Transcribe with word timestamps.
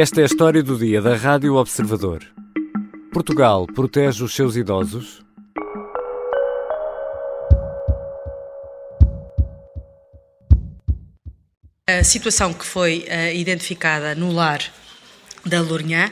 Esta 0.00 0.20
é 0.20 0.22
a 0.22 0.26
história 0.26 0.62
do 0.62 0.78
dia 0.78 1.02
da 1.02 1.14
Rádio 1.14 1.56
Observador. 1.56 2.24
Portugal 3.12 3.66
protege 3.66 4.24
os 4.24 4.34
seus 4.34 4.56
idosos? 4.56 5.22
A 11.86 12.02
situação 12.02 12.54
que 12.54 12.64
foi 12.64 13.00
uh, 13.10 13.36
identificada 13.36 14.14
no 14.14 14.32
lar 14.32 14.62
da 15.44 15.60
Lourinhã 15.60 16.10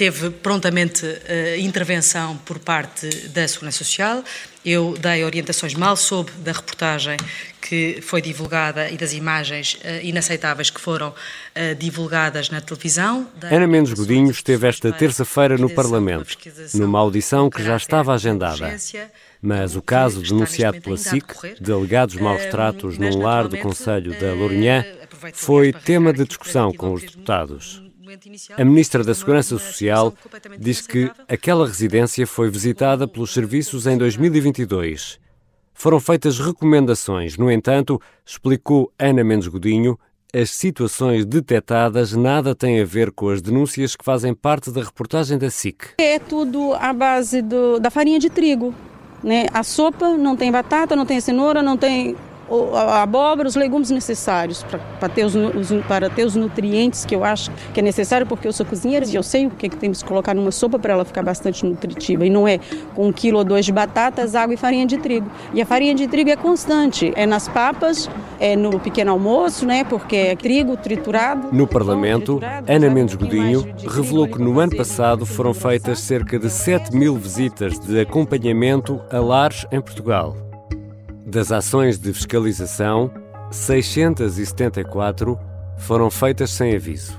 teve 0.00 0.30
prontamente 0.30 1.04
uh, 1.04 1.58
intervenção 1.58 2.34
por 2.46 2.58
parte 2.58 3.06
da 3.28 3.46
Segurança 3.46 3.84
Social. 3.84 4.24
Eu 4.64 4.94
dei 4.98 5.22
orientações 5.24 5.74
mal 5.74 5.94
soube 5.94 6.32
da 6.38 6.52
reportagem 6.52 7.18
que 7.60 8.00
foi 8.00 8.22
divulgada 8.22 8.88
e 8.88 8.96
das 8.96 9.12
imagens 9.12 9.74
uh, 9.74 10.02
inaceitáveis 10.02 10.70
que 10.70 10.80
foram 10.80 11.10
uh, 11.10 11.74
divulgadas 11.78 12.48
na 12.48 12.62
televisão. 12.62 13.28
Ana 13.42 13.66
Mendes 13.66 13.92
Godinho 13.92 14.30
esteve 14.30 14.66
esta 14.66 14.90
terça-feira 14.90 15.58
no 15.58 15.68
Parlamento, 15.68 16.34
numa 16.72 16.98
audição 16.98 17.50
que 17.50 17.62
já 17.62 17.76
estava 17.76 18.14
agendada. 18.14 18.74
Mas 19.42 19.76
o 19.76 19.82
caso 19.82 20.22
denunciado 20.22 20.80
pela 20.80 20.96
SIC, 20.96 21.60
de 21.60 21.70
alegados 21.70 22.14
maus 22.14 22.46
tratos 22.46 22.96
num 22.96 23.18
lar 23.18 23.48
do 23.48 23.58
Conselho 23.58 24.18
da 24.18 24.32
Lourinhã, 24.32 24.82
foi 25.34 25.74
tema 25.74 26.10
de 26.10 26.24
discussão 26.24 26.72
com 26.72 26.94
os 26.94 27.02
deputados. 27.02 27.89
A 28.56 28.64
Ministra 28.64 29.04
da 29.04 29.14
Segurança 29.14 29.58
Social 29.58 30.14
diz 30.58 30.86
que 30.86 31.10
aquela 31.28 31.66
residência 31.66 32.26
foi 32.26 32.50
visitada 32.50 33.06
pelos 33.06 33.32
serviços 33.32 33.86
em 33.86 33.96
2022. 33.96 35.18
Foram 35.74 35.98
feitas 35.98 36.38
recomendações, 36.38 37.38
no 37.38 37.50
entanto, 37.50 38.00
explicou 38.24 38.92
Ana 38.98 39.24
Mendes 39.24 39.48
Godinho, 39.48 39.98
as 40.32 40.50
situações 40.50 41.26
detectadas 41.26 42.12
nada 42.12 42.54
têm 42.54 42.80
a 42.80 42.84
ver 42.84 43.10
com 43.10 43.30
as 43.30 43.42
denúncias 43.42 43.96
que 43.96 44.04
fazem 44.04 44.32
parte 44.32 44.70
da 44.70 44.82
reportagem 44.82 45.36
da 45.36 45.50
SIC. 45.50 45.94
É 45.98 46.18
tudo 46.18 46.74
à 46.74 46.92
base 46.92 47.42
do, 47.42 47.80
da 47.80 47.90
farinha 47.90 48.18
de 48.18 48.30
trigo. 48.30 48.72
Né? 49.24 49.46
A 49.52 49.62
sopa 49.62 50.16
não 50.16 50.36
tem 50.36 50.52
batata, 50.52 50.94
não 50.94 51.04
tem 51.04 51.20
cenoura, 51.20 51.62
não 51.62 51.76
tem 51.76 52.16
a 52.74 53.02
abóbora, 53.02 53.48
os 53.48 53.54
legumes 53.54 53.90
necessários 53.90 54.64
para 54.98 55.08
ter 55.08 55.24
os, 55.24 55.34
para 55.86 56.10
ter 56.10 56.24
os 56.24 56.34
nutrientes 56.34 57.04
que 57.04 57.14
eu 57.14 57.24
acho 57.24 57.50
que 57.72 57.80
é 57.80 57.82
necessário, 57.82 58.26
porque 58.26 58.46
eu 58.46 58.52
sou 58.52 58.66
cozinheira 58.66 59.06
e 59.06 59.14
eu 59.14 59.22
sei 59.22 59.46
o 59.46 59.50
que, 59.50 59.66
é 59.66 59.68
que 59.68 59.76
temos 59.76 60.02
que 60.02 60.08
colocar 60.08 60.34
numa 60.34 60.50
sopa 60.50 60.78
para 60.78 60.92
ela 60.92 61.04
ficar 61.04 61.22
bastante 61.22 61.64
nutritiva. 61.64 62.26
E 62.26 62.30
não 62.30 62.46
é 62.46 62.58
com 62.94 63.08
um 63.08 63.12
quilo 63.12 63.38
ou 63.38 63.44
dois 63.44 63.64
de 63.64 63.72
batatas, 63.72 64.34
água 64.34 64.54
e 64.54 64.56
farinha 64.56 64.86
de 64.86 64.98
trigo. 64.98 65.30
E 65.54 65.62
a 65.62 65.66
farinha 65.66 65.94
de 65.94 66.06
trigo 66.08 66.30
é 66.30 66.36
constante, 66.36 67.12
é 67.14 67.26
nas 67.26 67.48
papas, 67.48 68.10
é 68.38 68.56
no 68.56 68.78
pequeno 68.80 69.12
almoço, 69.12 69.66
né, 69.66 69.84
porque 69.84 70.16
é 70.16 70.36
trigo 70.36 70.76
triturado. 70.76 71.48
No 71.52 71.66
Parlamento, 71.66 72.38
triturado, 72.38 72.72
Ana 72.72 72.90
Mendes 72.90 73.14
Godinho 73.14 73.64
revelou 73.86 74.26
que 74.26 74.38
no 74.38 74.58
ano 74.58 74.76
passado 74.76 75.24
foram 75.24 75.54
feitas 75.54 76.00
cerca 76.00 76.38
de 76.38 76.50
7 76.50 76.94
mil 76.94 77.16
visitas 77.16 77.78
de 77.78 78.00
acompanhamento 78.00 79.00
a 79.10 79.18
lares 79.18 79.66
em 79.70 79.80
Portugal. 79.80 80.49
Das 81.30 81.52
ações 81.52 81.96
de 81.96 82.12
fiscalização, 82.12 83.08
674 83.52 85.38
foram 85.78 86.10
feitas 86.10 86.50
sem 86.50 86.74
aviso. 86.74 87.16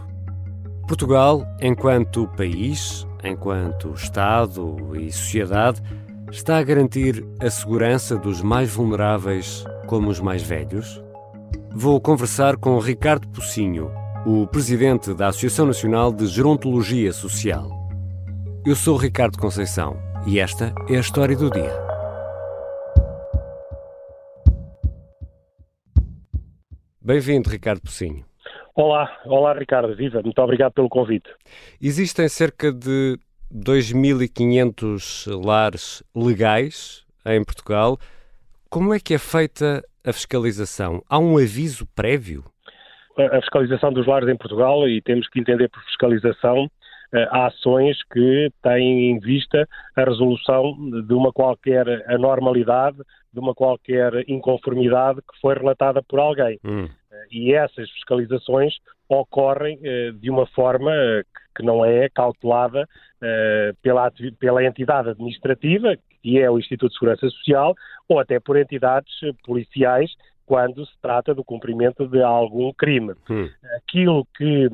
Portugal, 0.85 1.47
enquanto 1.61 2.27
país, 2.35 3.07
enquanto 3.23 3.93
Estado 3.93 4.77
e 4.99 5.09
sociedade, 5.13 5.81
está 6.29 6.57
a 6.57 6.63
garantir 6.63 7.25
a 7.39 7.49
segurança 7.49 8.17
dos 8.17 8.41
mais 8.41 8.69
vulneráveis 8.69 9.63
como 9.87 10.09
os 10.09 10.19
mais 10.19 10.43
velhos? 10.43 11.01
Vou 11.73 12.01
conversar 12.01 12.57
com 12.57 12.77
Ricardo 12.79 13.29
Pocinho, 13.29 13.89
o 14.25 14.45
presidente 14.45 15.13
da 15.13 15.29
Associação 15.29 15.67
Nacional 15.67 16.11
de 16.11 16.27
Gerontologia 16.27 17.13
Social. 17.13 17.71
Eu 18.65 18.75
sou 18.75 18.97
Ricardo 18.97 19.37
Conceição 19.37 19.97
e 20.27 20.37
esta 20.37 20.75
é 20.89 20.97
a 20.97 20.99
história 20.99 21.37
do 21.37 21.49
dia. 21.49 21.90
Bem-vindo, 27.03 27.49
Ricardo 27.49 27.81
Pocinho. 27.81 28.23
Olá, 28.75 29.11
olá 29.25 29.53
Ricardo, 29.53 29.95
viva, 29.95 30.21
muito 30.21 30.39
obrigado 30.39 30.73
pelo 30.73 30.87
convite. 30.87 31.27
Existem 31.81 32.29
cerca 32.29 32.71
de 32.71 33.17
2.500 33.51 35.43
lares 35.43 36.03
legais 36.15 37.03
em 37.25 37.43
Portugal. 37.43 37.97
Como 38.69 38.93
é 38.93 38.99
que 38.99 39.15
é 39.15 39.17
feita 39.17 39.83
a 40.05 40.13
fiscalização? 40.13 41.01
Há 41.09 41.17
um 41.17 41.39
aviso 41.39 41.87
prévio? 41.95 42.43
A 43.17 43.41
fiscalização 43.41 43.91
dos 43.91 44.05
lares 44.05 44.29
em 44.29 44.37
Portugal, 44.37 44.87
e 44.87 45.01
temos 45.01 45.27
que 45.27 45.39
entender 45.39 45.69
por 45.69 45.83
fiscalização, 45.85 46.69
eh, 47.13 47.27
ações 47.31 47.97
que 48.13 48.51
têm 48.61 49.09
em 49.09 49.19
vista 49.19 49.67
a 49.95 50.03
resolução 50.03 50.77
de 51.07 51.13
uma 51.15 51.33
qualquer 51.33 51.87
anormalidade 52.07 52.99
de 53.33 53.39
uma 53.39 53.53
qualquer 53.53 54.11
inconformidade 54.27 55.21
que 55.21 55.39
foi 55.39 55.55
relatada 55.55 56.01
por 56.03 56.19
alguém. 56.19 56.59
Hum. 56.63 56.87
Eh, 57.11 57.25
e 57.31 57.53
essas 57.53 57.89
fiscalizações 57.91 58.75
ocorrem 59.07 59.77
uh, 59.77 60.13
de 60.13 60.29
uma 60.29 60.45
forma 60.47 60.91
uh, 60.91 61.25
que 61.55 61.63
não 61.63 61.83
é 61.83 62.09
calculada 62.09 62.87
pela, 63.83 64.11
pela 64.39 64.65
entidade 64.65 65.09
administrativa, 65.09 65.95
que 66.23 66.39
é 66.39 66.49
o 66.49 66.57
Instituto 66.57 66.89
de 66.89 66.97
Segurança 66.97 67.29
Social, 67.29 67.75
ou 68.09 68.17
até 68.17 68.39
por 68.39 68.57
entidades 68.57 69.13
policiais, 69.45 70.09
quando 70.43 70.83
se 70.87 70.99
trata 70.99 71.31
do 71.31 71.43
cumprimento 71.43 72.07
de 72.07 72.19
algum 72.23 72.73
crime. 72.73 73.13
Hum. 73.29 73.47
Aquilo 73.77 74.25
que 74.35 74.67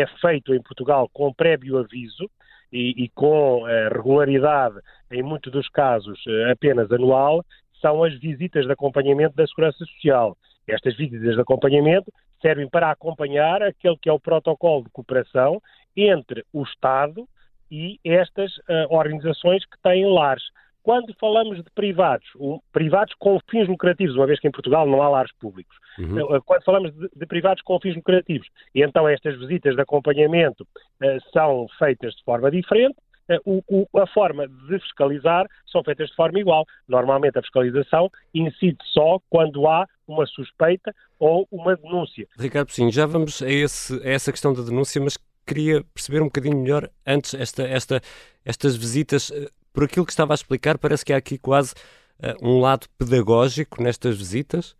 é 0.00 0.06
feito 0.18 0.54
em 0.54 0.62
Portugal 0.62 1.10
com 1.12 1.30
prévio 1.34 1.76
aviso, 1.76 2.30
e, 2.72 3.04
e, 3.04 3.08
com 3.10 3.64
regularidade, 3.92 4.78
em 5.10 5.22
muitos 5.22 5.52
dos 5.52 5.68
casos 5.68 6.22
apenas 6.50 6.90
anual, 6.90 7.44
são 7.80 8.02
as 8.04 8.18
visitas 8.18 8.66
de 8.66 8.72
acompanhamento 8.72 9.34
da 9.36 9.46
Segurança 9.46 9.78
Social. 9.78 10.36
Estas 10.66 10.96
visitas 10.96 11.34
de 11.34 11.40
acompanhamento 11.40 12.12
servem 12.40 12.68
para 12.68 12.90
acompanhar 12.90 13.62
aquele 13.62 13.96
que 13.96 14.08
é 14.08 14.12
o 14.12 14.20
protocolo 14.20 14.84
de 14.84 14.90
cooperação 14.90 15.60
entre 15.96 16.44
o 16.52 16.62
Estado 16.62 17.26
e 17.70 17.98
estas 18.04 18.56
uh, 18.58 18.86
organizações 18.90 19.64
que 19.64 19.80
têm 19.82 20.06
lares. 20.06 20.44
Quando 20.82 21.12
falamos 21.20 21.62
de 21.62 21.70
privados, 21.74 22.26
um, 22.36 22.60
privados 22.72 23.12
com 23.18 23.38
fins 23.50 23.68
lucrativos, 23.68 24.14
uma 24.14 24.26
vez 24.26 24.40
que 24.40 24.48
em 24.48 24.50
Portugal 24.50 24.86
não 24.86 25.02
há 25.02 25.08
lares 25.08 25.32
públicos, 25.38 25.76
uhum. 25.98 26.36
uh, 26.36 26.42
quando 26.42 26.64
falamos 26.64 26.94
de, 26.94 27.08
de, 27.14 27.26
privados 27.26 27.62
com 27.62 27.78
fins 27.78 27.94
lucrativos, 27.94 28.48
então 28.74 29.06
estas 29.06 29.38
visitas 29.38 29.74
de 29.74 29.82
acompanhamento 29.82 30.62
uh, 30.62 31.30
são 31.32 31.66
feitas 31.78 32.14
de 32.14 32.24
forma 32.24 32.50
diferente, 32.50 32.96
o, 33.44 33.62
o, 33.68 33.98
a 33.98 34.06
forma 34.06 34.46
de 34.46 34.78
fiscalizar 34.80 35.46
são 35.70 35.82
feitas 35.82 36.08
de 36.08 36.16
forma 36.16 36.38
igual. 36.38 36.64
Normalmente 36.86 37.38
a 37.38 37.42
fiscalização 37.42 38.10
incide 38.34 38.78
só 38.92 39.20
quando 39.28 39.66
há 39.66 39.86
uma 40.06 40.26
suspeita 40.26 40.94
ou 41.18 41.46
uma 41.50 41.76
denúncia. 41.76 42.26
Ricardo 42.38 42.70
sim, 42.70 42.90
já 42.90 43.06
vamos 43.06 43.42
a, 43.42 43.50
esse, 43.50 43.94
a 44.02 44.10
essa 44.10 44.32
questão 44.32 44.52
da 44.52 44.62
denúncia, 44.62 45.00
mas 45.00 45.18
queria 45.46 45.82
perceber 45.94 46.20
um 46.20 46.26
bocadinho 46.26 46.58
melhor 46.58 46.88
antes 47.06 47.34
esta, 47.34 47.62
esta, 47.62 48.00
estas 48.44 48.76
visitas. 48.76 49.30
Eh, 49.30 49.48
por 49.72 49.84
aquilo 49.84 50.06
que 50.06 50.12
estava 50.12 50.32
a 50.32 50.36
explicar, 50.36 50.78
parece 50.78 51.04
que 51.04 51.12
há 51.12 51.16
aqui 51.16 51.38
quase 51.38 51.72
uh, 52.20 52.34
um 52.42 52.60
lado 52.60 52.86
pedagógico 52.98 53.82
nestas 53.82 54.16
visitas 54.16 54.74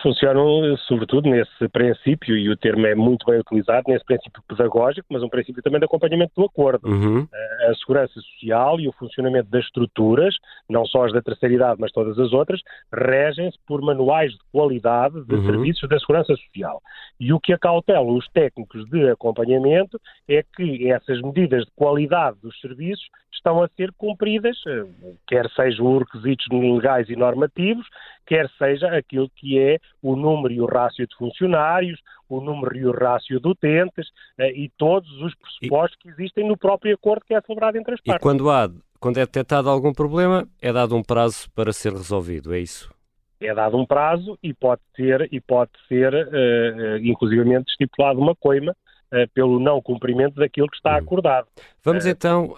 funcionam 0.00 0.76
sobretudo 0.88 1.28
nesse 1.28 1.68
princípio, 1.68 2.36
e 2.36 2.48
o 2.48 2.56
termo 2.56 2.86
é 2.86 2.94
muito 2.94 3.26
bem 3.26 3.40
utilizado, 3.40 3.84
nesse 3.88 4.04
princípio 4.04 4.42
pedagógico, 4.48 5.06
mas 5.10 5.22
um 5.22 5.28
princípio 5.28 5.62
também 5.62 5.80
de 5.80 5.86
acompanhamento 5.86 6.32
do 6.36 6.44
acordo. 6.44 6.88
Uhum. 6.88 7.26
A 7.68 7.74
segurança 7.74 8.12
social 8.14 8.78
e 8.78 8.88
o 8.88 8.92
funcionamento 8.92 9.50
das 9.50 9.64
estruturas, 9.64 10.36
não 10.68 10.86
só 10.86 11.04
as 11.04 11.12
da 11.12 11.20
terceira 11.20 11.54
idade, 11.54 11.80
mas 11.80 11.90
todas 11.90 12.18
as 12.18 12.32
outras, 12.32 12.60
regem-se 12.92 13.58
por 13.66 13.82
manuais 13.82 14.32
de 14.32 14.38
qualidade 14.52 15.24
de 15.24 15.34
uhum. 15.34 15.46
serviços 15.46 15.88
da 15.88 15.98
segurança 15.98 16.34
social. 16.36 16.80
E 17.18 17.32
o 17.32 17.40
que 17.40 17.52
acautelam 17.52 18.14
os 18.14 18.26
técnicos 18.28 18.88
de 18.88 19.10
acompanhamento 19.10 20.00
é 20.28 20.44
que 20.56 20.90
essas 20.90 21.20
medidas 21.22 21.64
de 21.64 21.70
qualidade 21.74 22.38
dos 22.40 22.58
serviços 22.60 23.06
estão 23.32 23.62
a 23.62 23.68
ser 23.68 23.90
cumpridas, 23.92 24.56
eh, 24.66 24.84
quer 25.26 25.48
sejam 25.50 25.98
requisitos 25.98 26.46
legais 26.50 27.08
e 27.08 27.16
normativos, 27.16 27.86
quer 28.26 28.48
seja 28.58 28.86
aquilo 28.88 29.28
que 29.36 29.58
é 29.58 29.71
o 30.02 30.16
número 30.16 30.52
e 30.52 30.60
o 30.60 30.66
rácio 30.66 31.06
de 31.06 31.14
funcionários, 31.16 32.00
o 32.28 32.40
número 32.40 32.76
e 32.76 32.86
o 32.86 32.92
rácio 32.92 33.40
de 33.40 33.48
utentes 33.48 34.08
eh, 34.38 34.52
e 34.52 34.70
todos 34.76 35.10
os 35.20 35.34
pressupostos 35.34 35.98
e... 36.00 36.02
que 36.02 36.08
existem 36.08 36.48
no 36.48 36.56
próprio 36.56 36.94
acordo 36.94 37.24
que 37.26 37.34
é 37.34 37.40
celebrado 37.40 37.76
entre 37.76 37.94
as 37.94 38.00
partes. 38.00 38.20
E 38.20 38.22
quando, 38.22 38.50
há, 38.50 38.70
quando 38.98 39.18
é 39.18 39.26
detectado 39.26 39.68
algum 39.68 39.92
problema, 39.92 40.48
é 40.60 40.72
dado 40.72 40.96
um 40.96 41.02
prazo 41.02 41.50
para 41.54 41.72
ser 41.72 41.92
resolvido, 41.92 42.54
é 42.54 42.60
isso? 42.60 42.92
É 43.40 43.52
dado 43.54 43.76
um 43.76 43.84
prazo 43.84 44.38
e 44.42 44.54
pode 44.54 44.80
ser, 44.94 45.28
e 45.32 45.40
pode 45.40 45.72
ser 45.88 46.14
uh, 46.14 46.98
inclusivamente 46.98 47.70
estipulado 47.70 48.20
uma 48.20 48.36
coima 48.36 48.72
uh, 48.72 49.28
pelo 49.34 49.58
não 49.58 49.82
cumprimento 49.82 50.36
daquilo 50.36 50.68
que 50.68 50.76
está 50.76 50.94
hum. 50.94 50.98
acordado. 50.98 51.48
Vamos 51.84 52.04
uh, 52.04 52.08
então 52.08 52.54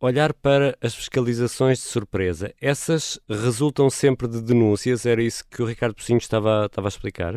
olhar 0.00 0.32
para 0.32 0.76
as 0.82 0.94
fiscalizações 0.94 1.78
de 1.78 1.84
surpresa. 1.84 2.54
Essas 2.60 3.20
resultam 3.28 3.90
sempre 3.90 4.28
de 4.28 4.42
denúncias? 4.42 5.06
Era 5.06 5.22
isso 5.22 5.44
que 5.48 5.62
o 5.62 5.66
Ricardo 5.66 5.94
Pocinho 5.94 6.18
estava, 6.18 6.66
estava 6.66 6.86
a 6.86 6.90
explicar? 6.90 7.34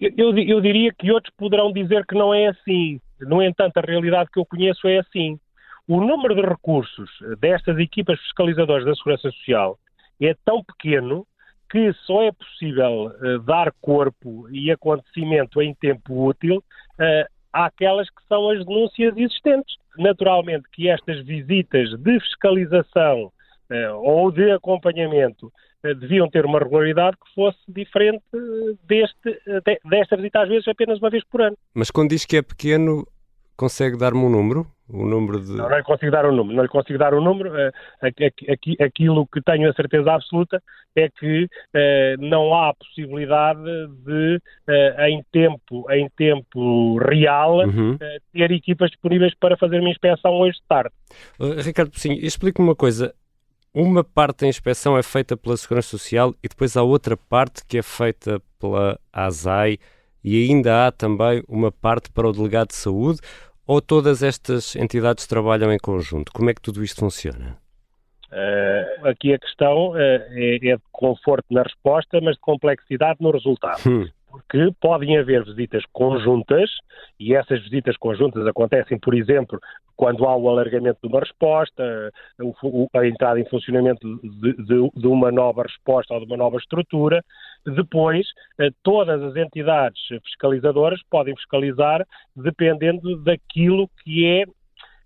Eu, 0.00 0.36
eu, 0.36 0.60
diria 0.60 0.92
que 0.92 1.10
outros 1.10 1.32
poderão 1.36 1.72
dizer 1.72 2.04
que 2.06 2.14
não 2.14 2.34
é 2.34 2.48
assim. 2.48 3.00
No 3.20 3.42
entanto, 3.42 3.78
a 3.78 3.80
realidade 3.80 4.30
que 4.32 4.38
eu 4.38 4.44
conheço 4.44 4.88
é 4.88 4.98
assim. 4.98 5.38
O 5.86 6.00
número 6.00 6.34
de 6.34 6.42
recursos 6.42 7.10
destas 7.38 7.78
equipas 7.78 8.18
fiscalizadoras 8.20 8.84
da 8.84 8.94
Segurança 8.94 9.30
Social 9.30 9.78
é 10.20 10.34
tão 10.44 10.64
pequeno 10.64 11.26
que 11.70 11.92
só 12.06 12.22
é 12.22 12.32
possível 12.32 13.06
uh, 13.06 13.38
dar 13.40 13.72
corpo 13.80 14.48
e 14.50 14.70
acontecimento 14.70 15.60
em 15.60 15.74
tempo 15.74 16.26
útil 16.26 16.58
uh, 16.58 17.33
àquelas 17.54 18.10
que 18.10 18.22
são 18.28 18.50
as 18.50 18.64
denúncias 18.66 19.16
existentes. 19.16 19.76
Naturalmente 19.96 20.64
que 20.72 20.88
estas 20.88 21.24
visitas 21.24 21.90
de 21.98 22.20
fiscalização 22.20 23.26
uh, 23.70 23.94
ou 24.02 24.30
de 24.30 24.50
acompanhamento 24.50 25.52
deviam 25.92 26.30
ter 26.30 26.46
uma 26.46 26.58
regularidade 26.58 27.16
que 27.16 27.34
fosse 27.34 27.58
diferente 27.68 28.24
deste, 28.88 29.38
de, 29.64 29.80
desta 29.84 30.16
visita, 30.16 30.40
às 30.40 30.48
vezes 30.48 30.66
apenas 30.66 30.98
uma 30.98 31.10
vez 31.10 31.22
por 31.24 31.42
ano. 31.42 31.56
Mas 31.74 31.90
quando 31.90 32.10
diz 32.10 32.24
que 32.24 32.38
é 32.38 32.42
pequeno, 32.42 33.06
consegue 33.54 33.98
dar-me 33.98 34.20
um 34.20 34.30
número? 34.30 34.66
O 34.88 35.06
número 35.06 35.40
de... 35.40 35.52
Não, 35.52 35.68
não 35.68 35.76
lhe 35.76 35.82
consigo 35.82 36.10
dar 36.10 36.26
um 36.26 36.32
número. 36.32 36.56
Não 36.56 36.62
lhe 36.62 36.68
consigo 36.68 36.98
dar 36.98 37.14
um 37.14 37.20
número. 37.20 37.50
Uh, 37.50 37.72
aquilo 38.84 39.26
que 39.26 39.40
tenho 39.40 39.70
a 39.70 39.72
certeza 39.72 40.12
absoluta 40.12 40.62
é 40.94 41.08
que 41.08 41.44
uh, 41.44 41.48
não 42.18 42.54
há 42.54 42.74
possibilidade 42.74 43.62
de, 44.04 44.36
uh, 44.68 45.02
em, 45.08 45.24
tempo, 45.32 45.90
em 45.90 46.08
tempo 46.16 46.98
real, 46.98 47.60
uhum. 47.60 47.96
ter 48.32 48.50
equipas 48.50 48.90
disponíveis 48.90 49.34
para 49.34 49.56
fazer 49.56 49.80
uma 49.80 49.90
inspeção 49.90 50.32
hoje 50.32 50.58
de 50.58 50.66
tarde. 50.68 50.90
Ricardo 51.64 51.90
Pocinho, 51.90 52.18
explique-me 52.24 52.68
uma 52.68 52.76
coisa. 52.76 53.14
Uma 53.72 54.04
parte 54.04 54.42
da 54.42 54.46
inspeção 54.46 54.96
é 54.96 55.02
feita 55.02 55.36
pela 55.36 55.56
Segurança 55.56 55.88
Social 55.88 56.32
e 56.44 56.48
depois 56.48 56.76
há 56.76 56.82
outra 56.84 57.16
parte 57.16 57.66
que 57.66 57.78
é 57.78 57.82
feita 57.82 58.40
pela 58.60 58.96
ASAI 59.12 59.78
e 60.22 60.48
ainda 60.48 60.86
há 60.86 60.92
também 60.92 61.42
uma 61.48 61.72
parte 61.72 62.08
para 62.10 62.28
o 62.28 62.32
delegado 62.32 62.68
de 62.68 62.76
saúde 62.76 63.18
ou 63.66 63.80
todas 63.80 64.22
estas 64.22 64.76
entidades 64.76 65.26
trabalham 65.26 65.72
em 65.72 65.78
conjunto? 65.78 66.32
Como 66.32 66.50
é 66.50 66.54
que 66.54 66.60
tudo 66.60 66.82
isto 66.82 67.00
funciona? 67.00 67.58
Uh, 68.30 69.06
aqui 69.06 69.32
a 69.32 69.38
questão 69.38 69.90
uh, 69.90 69.96
é, 69.96 70.56
é, 70.56 70.76
de 70.76 70.82
conforto 70.90 71.46
na 71.50 71.62
resposta, 71.62 72.20
mas 72.20 72.34
de 72.34 72.40
complexidade 72.40 73.18
no 73.20 73.30
resultado. 73.30 73.80
Hum. 73.88 74.08
Porque 74.34 74.74
podem 74.80 75.16
haver 75.16 75.44
visitas 75.44 75.84
conjuntas, 75.92 76.68
e 77.20 77.34
essas 77.36 77.62
visitas 77.62 77.96
conjuntas 77.96 78.44
acontecem, 78.48 78.98
por 78.98 79.14
exemplo, 79.14 79.60
quando 79.94 80.24
há 80.24 80.36
o 80.36 80.48
alargamento 80.48 80.98
de 81.00 81.08
uma 81.08 81.20
resposta, 81.20 82.12
a 82.92 83.06
entrada 83.06 83.38
em 83.38 83.48
funcionamento 83.48 84.00
de, 84.22 84.54
de, 84.54 84.90
de, 84.92 85.06
uma 85.06 85.30
nova 85.30 85.62
resposta 85.62 86.12
ou 86.14 86.20
de 86.20 86.26
uma 86.26 86.36
nova 86.36 86.56
estrutura. 86.56 87.22
Depois, 87.64 88.26
eh, 88.58 88.70
todas 88.82 89.22
as 89.22 89.36
entidades 89.36 90.00
fiscalizadoras 90.24 91.00
podem 91.08 91.36
fiscalizar 91.36 92.04
dependendo 92.34 93.16
daquilo 93.22 93.88
que 94.02 94.26
é 94.26 94.44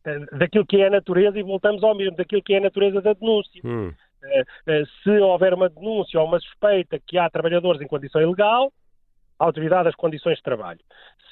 eh, 0.06 0.20
daquilo 0.38 0.64
que 0.64 0.78
é 0.78 0.86
a 0.86 0.90
natureza, 0.90 1.38
e 1.38 1.42
voltamos 1.42 1.84
ao 1.84 1.94
mesmo, 1.94 2.16
daquilo 2.16 2.42
que 2.42 2.54
é 2.54 2.56
a 2.56 2.62
natureza 2.62 3.02
da 3.02 3.12
denúncia. 3.12 3.60
Hum. 3.62 3.92
Eh, 4.66 4.84
se 5.02 5.10
houver 5.10 5.52
uma 5.52 5.69
denúncia 5.69 6.19
ou 6.19 6.26
uma 6.26 6.40
suspeita 6.40 6.98
que 7.06 7.19
há 7.19 7.28
trabalhadores 7.28 7.80
em 7.82 7.86
condição 7.86 8.22
ilegal, 8.22 8.72
autoridade 9.38 9.85
das 9.85 9.94
condições 9.94 10.37
de 10.37 10.43
trabalho. 10.43 10.81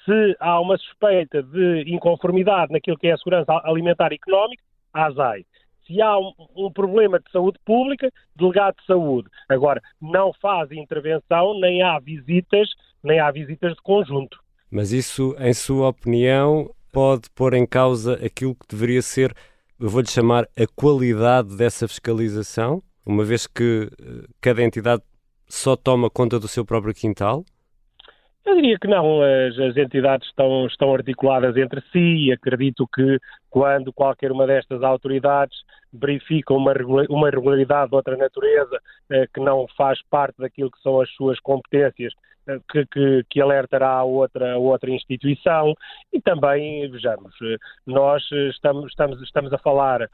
Se 0.04 0.36
há 0.38 0.60
uma 0.60 0.76
suspeita 0.78 1.42
de 1.42 1.84
inconformidade 1.88 2.72
naquilo 2.72 2.96
que 2.98 3.08
é 3.08 3.12
a 3.12 3.18
segurança 3.18 3.60
alimentar 3.64 4.12
e 4.12 4.16
económica, 4.16 4.62
a 4.92 5.06
ASAI. 5.06 5.44
Se 5.86 6.00
há 6.00 6.18
um, 6.18 6.32
um, 6.56 6.70
problema 6.72 7.18
de 7.18 7.30
saúde 7.30 7.58
pública, 7.64 8.10
delegado 8.34 8.76
de 8.76 8.86
saúde. 8.86 9.28
Agora, 9.48 9.80
não 10.00 10.32
faz 10.40 10.70
intervenção, 10.72 11.58
nem 11.60 11.82
há 11.82 11.98
visitas, 12.00 12.68
nem 13.02 13.20
há 13.20 13.30
visitas 13.30 13.74
de 13.74 13.82
conjunto. 13.82 14.38
Mas 14.70 14.92
isso, 14.92 15.36
em 15.38 15.54
sua 15.54 15.88
opinião, 15.88 16.70
pode 16.92 17.30
pôr 17.30 17.54
em 17.54 17.66
causa 17.66 18.14
aquilo 18.24 18.54
que 18.54 18.66
deveria 18.68 19.02
ser, 19.02 19.34
eu 19.78 19.88
vou-lhe 19.88 20.08
chamar, 20.08 20.48
a 20.56 20.66
qualidade 20.74 21.56
dessa 21.56 21.86
fiscalização, 21.86 22.82
uma 23.04 23.22
vez 23.22 23.46
que 23.46 23.88
eh, 24.00 24.26
cada 24.40 24.62
entidade 24.62 25.02
só 25.48 25.76
toma 25.76 26.10
conta 26.10 26.40
do 26.40 26.48
seu 26.48 26.64
próprio 26.64 26.94
quintal? 26.94 27.44
Eu 28.46 28.54
diria 28.54 28.78
que 28.78 28.86
não. 28.86 29.22
As, 29.22 29.58
as, 29.58 29.76
entidades 29.76 30.28
estão, 30.28 30.66
estão 30.66 30.94
articuladas 30.94 31.56
entre 31.56 31.80
si 31.90 32.28
e 32.28 32.32
acredito 32.32 32.86
que 32.94 33.18
quando 33.50 33.92
qualquer 33.92 34.30
uma 34.30 34.46
destas 34.46 34.84
autoridades 34.84 35.58
verifica 35.92 36.54
uma, 36.54 36.72
uma 37.08 37.28
irregularidade 37.28 37.90
de 37.90 37.96
outra 37.96 38.16
natureza 38.16 38.78
eh, 39.10 39.26
que 39.34 39.40
não 39.40 39.66
faz 39.76 40.00
parte 40.08 40.36
daquilo 40.38 40.70
que 40.70 40.80
são 40.80 41.00
as 41.00 41.10
suas 41.14 41.40
competências, 41.40 42.12
eh, 42.48 42.60
que, 42.70 42.86
que, 42.86 43.24
que, 43.28 43.40
alertará 43.40 43.90
a 43.90 44.04
outra, 44.04 44.56
outra 44.56 44.90
instituição 44.90 45.74
e 46.12 46.20
também, 46.20 46.88
vejamos, 46.88 47.34
eh, 47.42 47.56
nós 47.84 48.22
estamos, 48.30 48.90
estamos, 48.90 49.20
estamos 49.22 49.52
a 49.52 49.58
falar 49.58 50.08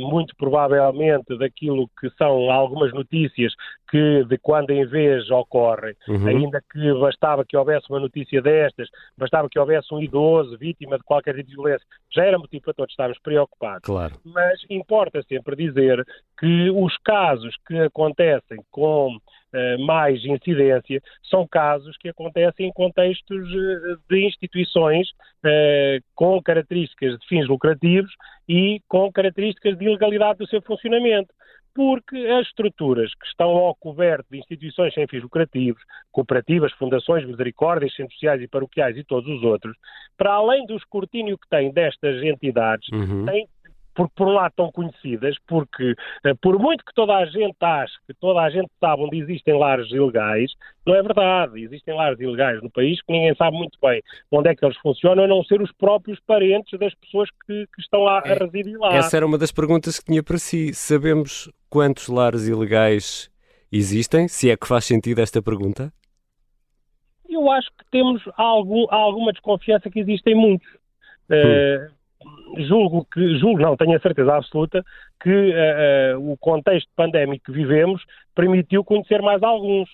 muito 0.00 0.34
provavelmente 0.36 1.36
daquilo 1.36 1.88
que 2.00 2.08
são 2.10 2.50
algumas 2.50 2.92
notícias 2.92 3.52
que 3.90 4.24
de 4.24 4.38
quando 4.38 4.70
em 4.70 4.86
vez 4.86 5.30
ocorrem, 5.30 5.94
uhum. 6.06 6.26
ainda 6.26 6.62
que 6.70 6.92
bastava 6.94 7.44
que 7.44 7.56
houvesse 7.56 7.86
uma 7.88 8.00
notícia 8.00 8.40
destas, 8.42 8.88
bastava 9.16 9.48
que 9.48 9.58
houvesse 9.58 9.92
um 9.92 10.00
idoso 10.00 10.56
vítima 10.58 10.98
de 10.98 11.04
qualquer 11.04 11.34
tipo 11.34 11.48
de 11.48 11.54
violência, 11.54 11.86
já 12.12 12.24
era 12.24 12.38
motivo 12.38 12.64
para 12.64 12.74
todos 12.74 12.92
estarmos 12.92 13.18
preocupados. 13.18 13.82
Claro. 13.84 14.14
Mas 14.24 14.60
importa 14.68 15.22
sempre 15.22 15.56
dizer 15.56 16.04
que 16.38 16.70
os 16.70 16.96
casos 16.98 17.56
que 17.66 17.78
acontecem 17.78 18.58
com 18.70 19.16
Uh, 19.48 19.82
mais 19.82 20.22
incidência 20.26 21.00
são 21.30 21.48
casos 21.48 21.96
que 21.96 22.10
acontecem 22.10 22.68
em 22.68 22.72
contextos 22.72 23.48
uh, 23.50 23.98
de 24.06 24.26
instituições 24.26 25.08
com 26.14 26.42
características 26.42 27.18
de 27.18 27.26
fins 27.26 27.48
lucrativos 27.48 28.12
e 28.48 28.80
com 28.88 29.12
características 29.12 29.76
de 29.76 29.84
ilegalidade 29.84 30.38
do 30.38 30.48
seu 30.48 30.62
funcionamento 30.62 31.32
porque 31.78 32.16
as 32.16 32.44
estruturas 32.48 33.14
que 33.14 33.24
estão 33.28 33.50
ao 33.50 33.72
coberto 33.72 34.26
de 34.28 34.38
instituições 34.38 34.92
sem 34.94 35.06
fins 35.06 35.22
lucrativos, 35.22 35.80
cooperativas, 36.10 36.72
fundações, 36.72 37.24
misericórdias, 37.24 37.94
centros 37.94 38.14
sociais 38.14 38.42
e 38.42 38.48
paroquiais 38.48 38.96
e 38.96 39.04
todos 39.04 39.30
os 39.32 39.44
outros, 39.44 39.76
para 40.16 40.32
além 40.32 40.66
do 40.66 40.74
escrutínio 40.74 41.38
que 41.38 41.48
têm 41.48 41.70
destas 41.72 42.20
entidades, 42.24 42.88
uhum. 42.88 43.26
têm 43.26 43.46
por, 43.98 44.08
por 44.10 44.28
um 44.28 44.34
lado 44.34 44.52
tão 44.54 44.70
conhecidas, 44.70 45.34
porque 45.44 45.96
eh, 46.24 46.34
por 46.40 46.56
muito 46.56 46.84
que 46.84 46.94
toda 46.94 47.16
a 47.16 47.26
gente 47.26 47.56
ache, 47.60 47.94
que 48.06 48.14
toda 48.14 48.40
a 48.40 48.48
gente 48.48 48.70
sabe 48.78 49.02
onde 49.02 49.18
existem 49.18 49.58
lares 49.58 49.90
ilegais, 49.90 50.52
não 50.86 50.94
é 50.94 51.02
verdade. 51.02 51.60
Existem 51.60 51.96
lares 51.96 52.20
ilegais 52.20 52.62
no 52.62 52.70
país 52.70 53.02
que 53.02 53.12
ninguém 53.12 53.34
sabe 53.34 53.56
muito 53.56 53.76
bem 53.82 54.00
onde 54.30 54.50
é 54.50 54.54
que 54.54 54.64
eles 54.64 54.76
funcionam, 54.76 55.24
a 55.24 55.26
não 55.26 55.42
ser 55.42 55.60
os 55.60 55.72
próprios 55.72 56.20
parentes 56.20 56.78
das 56.78 56.94
pessoas 56.94 57.28
que, 57.44 57.66
que 57.74 57.80
estão 57.80 58.02
lá 58.02 58.22
a 58.24 58.28
é, 58.28 58.34
residir 58.34 58.78
lá. 58.78 58.94
Essa 58.94 59.16
era 59.16 59.26
uma 59.26 59.36
das 59.36 59.50
perguntas 59.50 59.98
que 59.98 60.04
tinha 60.04 60.22
para 60.22 60.38
si. 60.38 60.72
Sabemos 60.72 61.50
quantos 61.68 62.06
lares 62.06 62.46
ilegais 62.46 63.28
existem? 63.72 64.28
Se 64.28 64.48
é 64.48 64.56
que 64.56 64.68
faz 64.68 64.84
sentido 64.84 65.20
esta 65.20 65.42
pergunta? 65.42 65.92
Eu 67.28 67.50
acho 67.50 67.68
que 67.76 67.84
temos 67.90 68.22
algum, 68.36 68.86
alguma 68.90 69.32
desconfiança 69.32 69.90
que 69.90 69.98
existem 69.98 70.36
muitos. 70.36 70.68
Hum. 71.28 71.34
Uh, 71.34 71.97
julgo 72.58 73.06
que, 73.12 73.38
julgo 73.38 73.60
não, 73.60 73.76
tenho 73.76 73.96
a 73.96 74.00
certeza 74.00 74.34
absoluta 74.34 74.84
que 75.20 75.30
uh, 75.30 76.18
uh, 76.18 76.32
o 76.32 76.36
contexto 76.36 76.90
pandémico 76.96 77.46
que 77.46 77.52
vivemos 77.52 78.02
permitiu 78.34 78.84
conhecer 78.84 79.22
mais 79.22 79.42
alguns, 79.42 79.88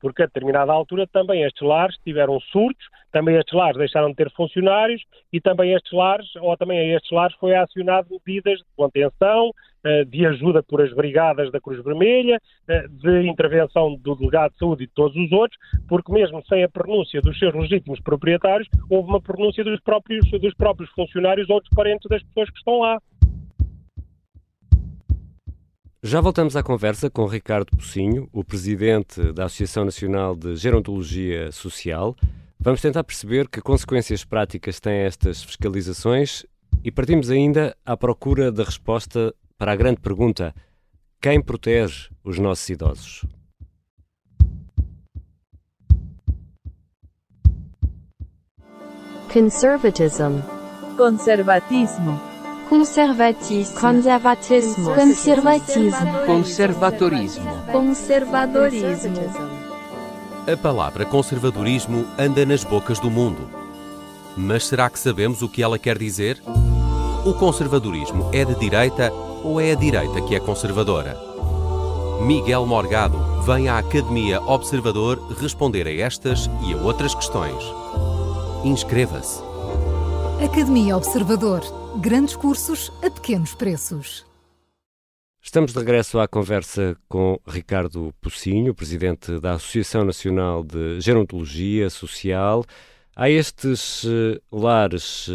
porque 0.00 0.22
a 0.22 0.26
determinada 0.26 0.72
altura 0.72 1.06
também 1.06 1.44
estes 1.44 1.62
lares 1.62 1.96
tiveram 2.04 2.40
surtos, 2.40 2.86
também 3.12 3.36
estes 3.36 3.54
lares 3.54 3.76
deixaram 3.76 4.08
de 4.08 4.16
ter 4.16 4.30
funcionários 4.32 5.02
e 5.32 5.40
também 5.40 5.74
estes 5.74 5.92
lares, 5.92 6.26
ou 6.36 6.56
também 6.56 6.78
a 6.78 6.96
estes 6.96 7.10
lares 7.10 7.36
foi 7.36 7.54
acionado 7.54 8.08
medidas 8.26 8.58
de 8.58 8.64
contenção, 8.76 9.52
eh, 9.82 10.04
de 10.04 10.26
ajuda 10.26 10.62
por 10.62 10.82
as 10.82 10.92
brigadas 10.92 11.50
da 11.50 11.60
Cruz 11.60 11.82
Vermelha, 11.82 12.38
eh, 12.68 12.86
de 12.88 13.26
intervenção 13.26 13.96
do 13.96 14.14
delegado 14.14 14.52
de 14.52 14.58
saúde 14.58 14.84
e 14.84 14.86
de 14.86 14.92
todos 14.92 15.16
os 15.16 15.32
outros, 15.32 15.58
porque 15.88 16.12
mesmo 16.12 16.42
sem 16.46 16.62
a 16.62 16.68
pronúncia 16.68 17.20
dos 17.20 17.38
seus 17.38 17.54
legítimos 17.54 17.98
proprietários, 18.00 18.68
houve 18.90 19.08
uma 19.08 19.20
pronúncia 19.20 19.64
dos 19.64 19.80
próprios, 19.80 20.30
dos 20.30 20.54
próprios 20.54 20.90
funcionários 20.90 21.48
ou 21.48 21.60
dos 21.60 21.70
parentes 21.70 22.08
das 22.08 22.22
pessoas 22.22 22.50
que 22.50 22.58
estão 22.58 22.80
lá. 22.80 23.00
Já 26.02 26.18
voltamos 26.22 26.56
à 26.56 26.62
conversa 26.62 27.10
com 27.10 27.26
Ricardo 27.26 27.76
Pocinho, 27.76 28.26
o 28.32 28.42
presidente 28.42 29.34
da 29.34 29.44
Associação 29.44 29.84
Nacional 29.84 30.34
de 30.34 30.56
Gerontologia 30.56 31.52
Social. 31.52 32.16
Vamos 32.58 32.80
tentar 32.80 33.04
perceber 33.04 33.46
que 33.46 33.60
consequências 33.60 34.24
práticas 34.24 34.80
têm 34.80 35.00
estas 35.00 35.42
fiscalizações 35.42 36.46
e 36.82 36.90
partimos 36.90 37.28
ainda 37.30 37.76
à 37.84 37.98
procura 37.98 38.50
da 38.50 38.64
resposta 38.64 39.34
para 39.58 39.72
a 39.72 39.76
grande 39.76 40.00
pergunta: 40.00 40.54
quem 41.20 41.38
protege 41.38 42.08
os 42.24 42.38
nossos 42.38 42.66
idosos? 42.70 43.26
Conservatism. 49.30 50.40
Conservatismo. 50.96 52.29
Conservatismo. 52.70 53.80
Conservatismo. 53.80 54.94
Conservatismo. 54.94 56.24
Conservadorismo. 56.24 57.50
Conservadorismo. 57.72 59.20
A 60.46 60.56
palavra 60.56 61.04
conservadorismo 61.04 62.06
anda 62.16 62.46
nas 62.46 62.62
bocas 62.62 63.00
do 63.00 63.10
mundo 63.10 63.50
Mas 64.36 64.68
será 64.68 64.88
que 64.88 65.00
sabemos 65.00 65.42
o 65.42 65.48
que 65.48 65.64
ela 65.64 65.80
quer 65.80 65.98
dizer? 65.98 66.40
O 67.26 67.34
conservadorismo 67.34 68.30
é 68.32 68.44
de 68.44 68.54
direita 68.54 69.12
ou 69.42 69.60
é 69.60 69.72
a 69.72 69.74
direita 69.74 70.22
que 70.22 70.36
é 70.36 70.38
conservadora? 70.38 71.18
Miguel 72.22 72.64
Morgado 72.66 73.18
vem 73.42 73.68
à 73.68 73.78
Academia 73.78 74.40
Observador 74.42 75.20
responder 75.40 75.88
a 75.88 75.92
estas 75.92 76.48
e 76.64 76.72
a 76.72 76.76
outras 76.76 77.16
questões. 77.16 77.64
Inscreva-se. 78.62 79.42
Academia 80.40 80.96
Observador. 80.96 81.79
Grandes 81.98 82.36
cursos 82.36 82.92
a 83.04 83.10
pequenos 83.10 83.52
preços. 83.52 84.24
Estamos 85.42 85.72
de 85.72 85.78
regresso 85.80 86.20
à 86.20 86.28
conversa 86.28 86.96
com 87.08 87.40
Ricardo 87.44 88.14
Pocinho, 88.20 88.72
presidente 88.72 89.40
da 89.40 89.54
Associação 89.54 90.04
Nacional 90.04 90.62
de 90.62 91.00
Gerontologia 91.00 91.90
Social. 91.90 92.64
Há 93.16 93.28
estes 93.28 94.04
uh, 94.04 94.40
lares 94.52 95.26
uh, 95.28 95.32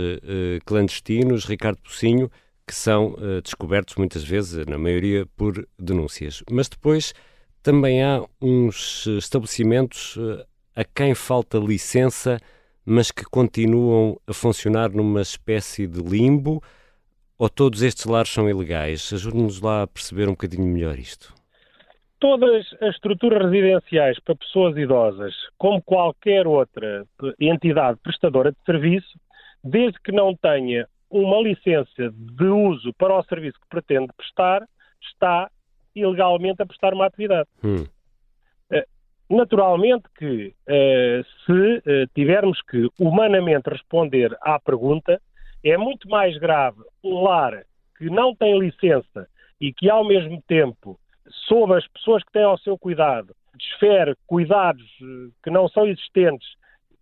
clandestinos, 0.66 1.44
Ricardo 1.44 1.82
Pocinho, 1.82 2.32
que 2.66 2.74
são 2.74 3.16
uh, 3.16 3.42
descobertos 3.42 3.96
muitas 3.96 4.24
vezes, 4.24 4.66
na 4.66 4.78
maioria, 4.78 5.26
por 5.36 5.68
denúncias. 5.78 6.42
Mas 6.50 6.70
depois 6.70 7.14
também 7.62 8.02
há 8.02 8.24
uns 8.42 9.06
estabelecimentos 9.08 10.18
a 10.74 10.84
quem 10.86 11.14
falta 11.14 11.58
licença 11.58 12.40
mas 12.86 13.12
que 13.12 13.24
continuam 13.26 14.20
a 14.28 14.34
funcionar 14.34 14.92
numa 14.92 15.22
espécie 15.22 15.88
de 15.88 16.02
limbo? 16.02 16.62
Ou 17.38 17.50
todos 17.50 17.82
estes 17.82 18.06
lares 18.06 18.30
são 18.30 18.50
ilegais? 18.50 19.12
Ajude-nos 19.12 19.60
lá 19.60 19.84
a 19.84 19.88
perceber 19.88 20.28
um 20.28 20.32
bocadinho 20.32 20.68
melhor 20.68 20.98
isto. 20.98 21.34
Todas 22.20 22.66
as 22.82 22.96
estruturas 22.96 23.52
residenciais 23.52 24.20
para 24.20 24.36
pessoas 24.36 24.78
idosas, 24.78 25.34
como 25.58 25.82
qualquer 25.82 26.48
outra 26.48 27.06
entidade 27.40 28.00
prestadora 28.02 28.52
de 28.52 28.58
serviço, 28.66 29.20
desde 29.64 30.00
que 30.02 30.12
não 30.12 30.36
tenha 30.36 30.88
uma 31.10 31.42
licença 31.42 32.12
de 32.14 32.46
uso 32.46 32.94
para 32.94 33.18
o 33.18 33.24
serviço 33.24 33.60
que 33.60 33.68
pretende 33.70 34.08
prestar, 34.16 34.66
está 35.02 35.50
ilegalmente 35.96 36.62
a 36.62 36.66
prestar 36.66 36.94
uma 36.94 37.06
atividade. 37.06 37.48
Hum. 37.64 37.86
Naturalmente 39.30 40.04
que, 40.18 40.54
eh, 40.68 41.24
se 41.46 41.82
eh, 41.86 42.06
tivermos 42.14 42.62
que 42.62 42.90
humanamente 43.00 43.70
responder 43.70 44.38
à 44.42 44.60
pergunta, 44.60 45.20
é 45.64 45.76
muito 45.78 46.08
mais 46.08 46.38
grave 46.38 46.78
um 47.04 47.24
lar 47.24 47.64
que 47.98 48.08
não 48.10 48.36
tem 48.36 48.60
licença 48.60 49.28
e 49.60 49.74
que, 49.74 49.90
ao 49.90 50.06
mesmo 50.06 50.42
tempo, 50.48 51.00
sob 51.48 51.74
as 51.76 51.88
pessoas 51.88 52.24
que 52.24 52.32
têm 52.34 52.44
ao 52.44 52.58
seu 52.60 52.78
cuidado, 52.78 53.36
desfere 53.58 54.16
cuidados 54.28 54.86
eh, 55.02 55.32
que 55.44 55.50
não 55.50 55.68
são 55.70 55.88
existentes, 55.88 56.48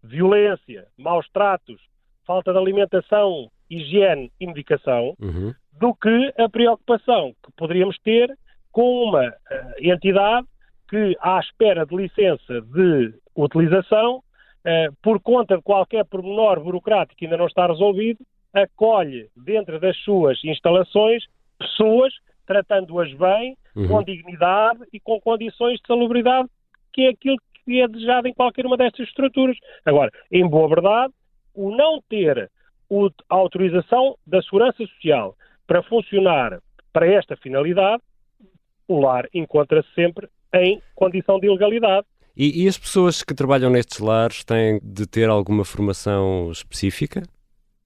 violência, 0.01 0.88
maus 0.98 1.27
tratos, 1.30 1.82
falta 2.25 2.53
de 2.53 2.58
alimentação, 2.58 3.51
higiene 3.70 4.32
e 4.39 4.48
medicação, 4.48 5.13
uhum. 5.20 5.53
do 5.77 5.94
que 5.96 6.34
a 6.38 6.48
preocupação 6.48 7.34
que 7.44 7.51
poderíamos 7.58 7.98
ter 8.00 8.34
com 8.72 9.03
uma 9.03 9.34
entidade 9.80 10.48
que, 10.93 11.17
à 11.19 11.39
espera 11.39 11.88
de 11.88 11.95
licença 11.95 12.62
de 12.62 13.15
utilização, 13.35 14.21
eh, 14.63 14.89
por 15.01 15.19
conta 15.19 15.57
de 15.57 15.63
qualquer 15.63 16.05
pormenor 16.05 16.59
burocrático 16.59 17.17
que 17.17 17.25
ainda 17.25 17.38
não 17.38 17.47
está 17.47 17.65
resolvido, 17.65 18.19
acolhe 18.53 19.27
dentro 19.35 19.79
das 19.79 19.97
suas 20.03 20.39
instalações 20.43 21.23
pessoas, 21.57 22.13
tratando-as 22.45 23.12
bem, 23.15 23.57
uhum. 23.75 23.88
com 23.88 24.03
dignidade 24.03 24.81
e 24.93 25.00
com 25.00 25.19
condições 25.19 25.79
de 25.79 25.88
salubridade, 25.88 26.47
que 26.93 27.07
é 27.07 27.09
aquilo 27.09 27.38
que 27.65 27.81
é 27.81 27.88
desejado 27.88 28.27
em 28.27 28.33
qualquer 28.33 28.63
uma 28.63 28.77
destas 28.77 29.07
estruturas. 29.07 29.57
Agora, 29.83 30.12
em 30.31 30.47
boa 30.47 30.69
verdade, 30.69 31.12
o 31.55 31.75
não 31.75 32.00
ter 32.07 32.51
a 32.91 33.35
autorização 33.35 34.15
da 34.27 34.43
Segurança 34.43 34.77
Social 34.85 35.35
para 35.65 35.81
funcionar 35.81 36.59
para 36.91 37.07
esta 37.07 37.35
finalidade, 37.35 38.03
o 38.88 39.00
lar 39.00 39.27
encontra-se 39.33 39.91
sempre 39.95 40.27
em 40.53 40.81
condição 40.95 41.39
de 41.39 41.48
ilegalidade. 41.48 42.05
E, 42.36 42.63
e, 42.63 42.67
as 42.67 42.77
pessoas 42.77 43.24
que 43.24 43.33
trabalham 43.33 43.69
nestes 43.69 44.00
lares 44.00 44.43
têm 44.43 44.79
de 44.81 45.05
ter 45.05 45.29
alguma 45.29 45.63
formação 45.63 46.50
específica? 46.51 47.22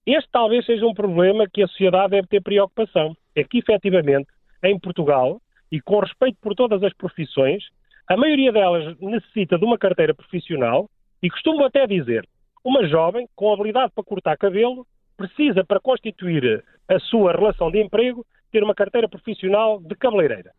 Este 0.06 0.28
talvez 0.32 0.64
seja 0.64 0.86
um 0.86 0.94
problema 0.94 1.46
que 1.52 1.62
a 1.62 1.68
sociedade 1.68 2.12
deve 2.12 2.28
ter 2.28 2.42
preocupação. 2.42 3.14
É 3.36 3.44
que, 3.44 3.58
efetivamente, 3.58 4.28
em 4.64 4.78
Portugal, 4.78 5.40
e 5.70 5.80
com 5.80 5.98
respeito 6.00 6.38
por 6.40 6.54
todas 6.54 6.82
as 6.82 6.94
profissões, 6.94 7.62
a 8.08 8.16
maioria 8.16 8.50
delas 8.50 8.98
necessita 9.00 9.58
de 9.58 9.64
uma 9.66 9.76
carteira 9.76 10.14
profissional 10.14 10.88
e 11.22 11.28
costumo 11.28 11.62
até 11.64 11.86
dizer, 11.86 12.26
uma 12.64 12.86
jovem 12.88 13.28
com 13.36 13.52
habilidade 13.52 13.92
para 13.94 14.04
cortar 14.04 14.38
cabelo 14.38 14.86
precisa, 15.14 15.62
para 15.62 15.80
constituir 15.80 16.64
a 16.88 16.98
sua 17.00 17.32
relação 17.32 17.70
de 17.70 17.82
emprego, 17.82 18.24
ter 18.50 18.62
uma 18.62 18.74
carteira 18.74 19.08
profissional 19.08 19.78
de 19.78 19.94
cabeleireira 19.94 20.52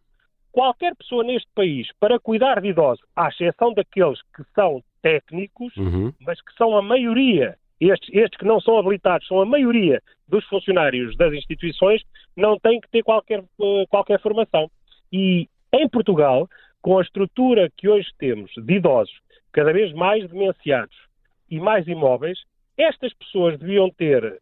qualquer 0.52 0.96
pessoa 0.96 1.24
neste 1.24 1.50
país 1.54 1.88
para 2.00 2.20
cuidar 2.20 2.62
de 2.62 2.70
idosos, 2.70 3.04
à 3.16 3.30
exceção 3.30 3.74
daqueles 3.74 4.20
que 4.36 4.44
são 4.54 4.84
técnicos, 5.02 5.76
uhum. 5.78 6.14
mas 6.22 6.42
que 6.42 6.54
são 6.58 6.76
a 6.76 6.82
maioria, 6.82 7.58
estes, 7.80 8.10
estes, 8.14 8.38
que 8.38 8.46
não 8.46 8.60
são 8.60 8.78
habilitados, 8.78 9.28
são 9.28 9.42
a 9.42 9.46
maioria 9.46 10.02
dos 10.28 10.46
funcionários 10.46 11.16
das 11.18 11.34
instituições, 11.34 12.02
não 12.36 12.58
têm 12.60 12.80
que 12.80 12.90
ter 12.90 13.04
qualquer, 13.04 13.40
uh, 13.40 13.88
qualquer 13.90 14.20
formação. 14.22 14.70
E 15.12 15.48
em 15.74 15.88
Portugal, 15.88 16.48
com 16.82 16.98
a 16.98 17.02
estrutura 17.02 17.70
que 17.78 17.88
hoje 17.88 18.10
temos 18.18 18.52
de 18.58 18.74
idosos 18.76 19.14
cada 19.52 19.74
vez 19.74 19.94
mais 19.94 20.30
demenciados 20.30 20.96
e 21.50 21.60
mais 21.60 21.88
imóveis, 21.88 22.40
estas 22.78 23.14
pessoas 23.14 23.58
deviam 23.60 23.90
ter 23.90 24.40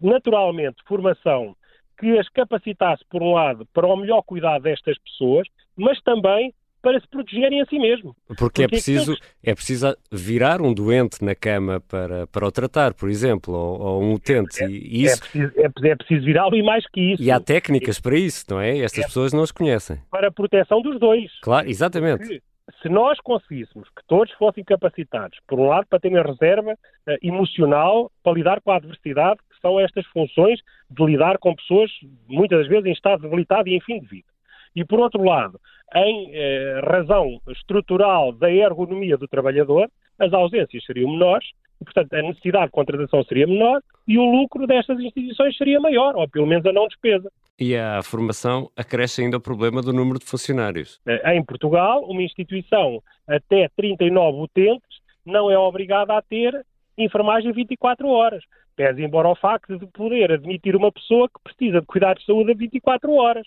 naturalmente 0.00 0.82
formação 0.86 1.54
que 2.02 2.18
as 2.18 2.28
capacitasse, 2.30 3.04
por 3.08 3.22
um 3.22 3.32
lado, 3.34 3.64
para 3.72 3.86
o 3.86 3.96
melhor 3.96 4.22
cuidado 4.22 4.62
destas 4.62 4.98
pessoas, 4.98 5.46
mas 5.76 6.02
também 6.02 6.52
para 6.82 6.98
se 6.98 7.06
protegerem 7.06 7.62
a 7.62 7.66
si 7.66 7.78
mesmo. 7.78 8.12
Porque, 8.26 8.34
é 8.34 8.36
Porque 8.36 8.62
é, 8.64 8.68
preciso, 8.68 9.16
é 9.40 9.54
preciso 9.54 9.96
virar 10.10 10.60
um 10.60 10.74
doente 10.74 11.24
na 11.24 11.32
cama 11.32 11.80
para, 11.80 12.26
para 12.26 12.44
o 12.44 12.50
tratar, 12.50 12.92
por 12.92 13.08
exemplo, 13.08 13.54
ou, 13.54 13.80
ou 13.80 14.02
um 14.02 14.14
utente. 14.14 14.64
É, 14.64 14.68
e 14.68 15.04
isso... 15.04 15.14
é 15.14 15.20
preciso, 15.20 15.86
é, 15.86 15.90
é 15.90 15.96
preciso 15.96 16.26
virá-lo 16.26 16.56
e 16.56 16.62
mais 16.62 16.84
que 16.88 17.12
isso. 17.12 17.22
E 17.22 17.30
há 17.30 17.38
técnicas 17.38 18.00
para 18.00 18.18
isso, 18.18 18.44
não 18.50 18.60
é? 18.60 18.78
Estas 18.78 19.04
é, 19.04 19.06
pessoas 19.06 19.32
não 19.32 19.44
as 19.44 19.52
conhecem. 19.52 20.00
Para 20.10 20.26
a 20.26 20.32
proteção 20.32 20.82
dos 20.82 20.98
dois. 20.98 21.30
Claro, 21.40 21.70
exatamente. 21.70 22.18
Porque 22.18 22.42
se 22.82 22.88
nós 22.88 23.18
conseguíssemos 23.20 23.88
que 23.90 24.04
todos 24.08 24.32
fossem 24.34 24.64
capacitados, 24.64 25.38
por 25.46 25.58
um 25.58 25.68
lado, 25.68 25.86
para 25.86 26.00
terem 26.00 26.20
reserva 26.20 26.72
uh, 26.72 27.16
emocional 27.22 28.10
para 28.22 28.32
lidar 28.32 28.60
com 28.60 28.72
a 28.72 28.76
adversidade 28.76 29.40
são 29.60 29.78
estas 29.78 30.04
funções 30.06 30.60
de 30.90 31.04
lidar 31.04 31.38
com 31.38 31.54
pessoas, 31.54 31.90
muitas 32.26 32.58
das 32.58 32.68
vezes, 32.68 32.86
em 32.86 32.92
estado 32.92 33.22
debilitado 33.22 33.68
e 33.68 33.76
em 33.76 33.80
fim 33.80 34.00
de 34.00 34.06
vida. 34.06 34.26
E, 34.74 34.84
por 34.84 34.98
outro 34.98 35.22
lado, 35.22 35.60
em 35.94 36.30
eh, 36.32 36.80
razão 36.84 37.38
estrutural 37.48 38.32
da 38.32 38.50
ergonomia 38.50 39.16
do 39.16 39.28
trabalhador, 39.28 39.88
as 40.18 40.32
ausências 40.32 40.84
seriam 40.84 41.12
menores 41.12 41.46
portanto, 41.82 42.12
a 42.14 42.22
necessidade 42.22 42.66
de 42.66 42.72
contratação 42.72 43.22
seria 43.24 43.46
menor 43.46 43.80
e 44.06 44.18
o 44.18 44.24
lucro 44.24 44.66
destas 44.66 44.98
instituições 44.98 45.56
seria 45.56 45.80
maior, 45.80 46.16
ou 46.16 46.28
pelo 46.28 46.46
menos 46.46 46.64
a 46.66 46.72
não 46.72 46.86
despesa. 46.86 47.30
E 47.58 47.76
a 47.76 48.02
formação 48.02 48.70
acresce 48.76 49.22
ainda 49.22 49.36
o 49.36 49.40
problema 49.40 49.82
do 49.82 49.92
número 49.92 50.18
de 50.18 50.24
funcionários. 50.24 51.00
Eh, 51.06 51.36
em 51.36 51.44
Portugal, 51.44 52.02
uma 52.04 52.22
instituição 52.22 53.02
até 53.26 53.68
39 53.76 54.42
utentes 54.42 55.00
não 55.24 55.50
é 55.50 55.56
obrigada 55.56 56.16
a 56.16 56.22
ter 56.22 56.64
enfermagem 56.98 57.52
24 57.52 58.08
horas. 58.08 58.42
Pese 58.74 59.02
embora 59.02 59.28
o 59.28 59.36
facto 59.36 59.78
de 59.78 59.86
poder 59.86 60.32
admitir 60.32 60.74
uma 60.74 60.90
pessoa 60.90 61.28
que 61.28 61.40
precisa 61.44 61.80
de 61.80 61.86
cuidados 61.86 62.22
de 62.22 62.26
saúde 62.26 62.52
a 62.52 62.54
24 62.54 63.12
horas. 63.12 63.46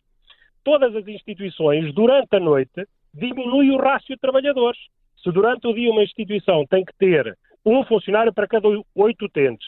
Todas 0.64 0.96
as 0.96 1.08
instituições, 1.08 1.94
durante 1.94 2.36
a 2.36 2.40
noite, 2.40 2.88
diminuem 3.14 3.72
o 3.72 3.78
rácio 3.78 4.16
de 4.16 4.22
trabalhadores. 4.22 4.80
Se 5.24 5.32
durante 5.32 5.68
o 5.68 5.74
dia 5.74 5.92
uma 5.92 6.04
instituição 6.04 6.66
tem 6.68 6.86
que 6.86 6.94
ter 6.98 7.36
um 7.66 7.84
funcionário 7.84 8.34
para 8.34 8.48
cada 8.48 8.68
oito 8.96 9.26
utentes, 9.26 9.68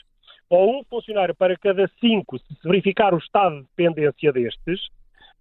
ou 0.50 0.80
um 0.80 0.84
funcionário 0.84 1.36
para 1.36 1.58
cada 1.58 1.90
cinco, 2.00 2.38
se 2.40 2.56
se 2.56 2.68
verificar 2.68 3.14
o 3.14 3.18
estado 3.18 3.56
de 3.56 3.68
dependência 3.76 4.32
destes, 4.32 4.80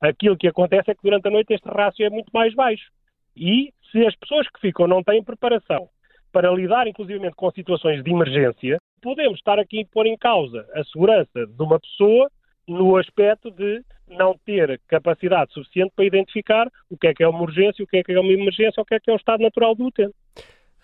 aquilo 0.00 0.36
que 0.36 0.48
acontece 0.48 0.90
é 0.90 0.94
que 0.94 1.02
durante 1.02 1.28
a 1.28 1.30
noite 1.30 1.52
este 1.52 1.68
rácio 1.68 2.04
é 2.04 2.10
muito 2.10 2.30
mais 2.32 2.54
baixo. 2.54 2.90
E 3.36 3.72
se 3.92 4.04
as 4.04 4.16
pessoas 4.16 4.48
que 4.48 4.60
ficam 4.60 4.86
não 4.86 5.02
têm 5.02 5.22
preparação 5.22 5.88
para 6.32 6.50
lidar, 6.50 6.86
inclusive, 6.86 7.30
com 7.32 7.50
situações 7.50 8.02
de 8.02 8.10
emergência, 8.10 8.78
podemos 9.00 9.38
estar 9.38 9.58
aqui 9.58 9.82
a 9.82 9.86
pôr 9.92 10.06
em 10.06 10.16
causa 10.16 10.66
a 10.74 10.84
segurança 10.84 11.46
de 11.46 11.62
uma 11.62 11.78
pessoa 11.78 12.30
no 12.66 12.96
aspecto 12.96 13.50
de 13.50 13.82
não 14.08 14.36
ter 14.44 14.80
capacidade 14.88 15.52
suficiente 15.52 15.92
para 15.94 16.04
identificar 16.04 16.68
o 16.90 16.96
que 16.96 17.06
é 17.06 17.14
que 17.14 17.22
é 17.22 17.28
uma 17.28 17.42
urgência, 17.42 17.84
o 17.84 17.86
que 17.86 17.98
é 17.98 18.02
que 18.02 18.12
é 18.12 18.20
uma 18.20 18.32
emergência, 18.32 18.80
o 18.80 18.84
que 18.84 18.94
é 18.94 19.00
que 19.00 19.10
é 19.10 19.12
o 19.12 19.16
estado 19.16 19.42
natural 19.42 19.74
do 19.74 19.86
utente. 19.86 20.14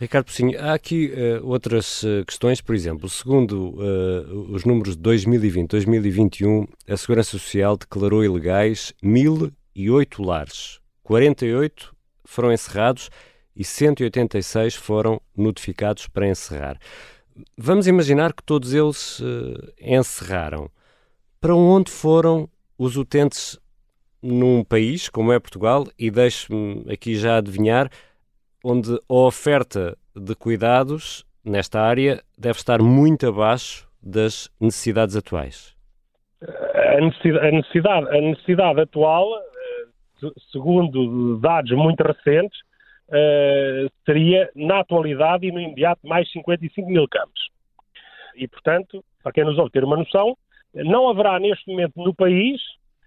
Ricardo 0.02 0.24
Pocinho, 0.24 0.60
há 0.60 0.74
aqui 0.74 1.12
uh, 1.12 1.46
outras 1.46 2.02
uh, 2.02 2.24
questões, 2.26 2.60
por 2.60 2.74
exemplo, 2.74 3.08
segundo 3.08 3.68
uh, 3.78 4.52
os 4.52 4.64
números 4.64 4.96
de 4.96 5.02
2020-2021, 5.04 6.68
a 6.88 6.96
Segurança 6.96 7.30
Social 7.30 7.76
declarou 7.76 8.24
ilegais 8.24 8.92
1.008 9.00 10.26
lares, 10.26 10.80
48 11.04 11.94
foram 12.24 12.52
encerrados 12.52 13.10
e 13.54 13.62
186 13.62 14.74
foram 14.74 15.20
notificados 15.36 16.08
para 16.08 16.28
encerrar. 16.28 16.80
Vamos 17.56 17.86
imaginar 17.86 18.32
que 18.32 18.42
todos 18.42 18.74
eles 18.74 19.22
encerraram. 19.80 20.68
Para 21.40 21.54
onde 21.54 21.92
foram 21.92 22.48
os 22.76 22.96
utentes 22.96 23.56
num 24.20 24.64
país 24.64 25.08
como 25.08 25.32
é 25.32 25.38
Portugal? 25.38 25.86
E 25.98 26.10
deixe-me 26.10 26.90
aqui 26.92 27.14
já 27.14 27.36
adivinhar, 27.36 27.88
onde 28.64 28.94
a 29.08 29.14
oferta 29.14 29.96
de 30.14 30.34
cuidados 30.34 31.24
nesta 31.44 31.80
área 31.80 32.22
deve 32.38 32.58
estar 32.58 32.80
muito 32.80 33.26
abaixo 33.26 33.88
das 34.02 34.50
necessidades 34.60 35.16
atuais. 35.16 35.76
A 36.42 37.00
necessidade, 37.00 37.46
a 37.46 37.50
necessidade, 37.50 38.08
a 38.08 38.20
necessidade 38.20 38.80
atual, 38.80 39.28
eh, 39.38 40.30
segundo 40.50 41.38
dados 41.38 41.70
muito 41.72 42.02
recentes, 42.02 42.58
uh, 43.08 43.90
seria, 44.04 44.50
na 44.54 44.80
atualidade 44.80 45.46
e 45.46 45.52
no 45.52 45.60
imediato, 45.60 46.00
mais 46.06 46.30
55 46.32 46.88
mil 46.88 47.06
campos. 47.08 47.48
E, 48.34 48.48
portanto, 48.48 49.04
para 49.22 49.32
quem 49.32 49.44
nos 49.44 49.58
ouve 49.58 49.70
ter 49.70 49.84
uma 49.84 49.96
noção, 49.96 50.36
não 50.74 51.08
haverá 51.08 51.38
neste 51.38 51.70
momento 51.70 51.92
no 51.96 52.14
país 52.14 52.60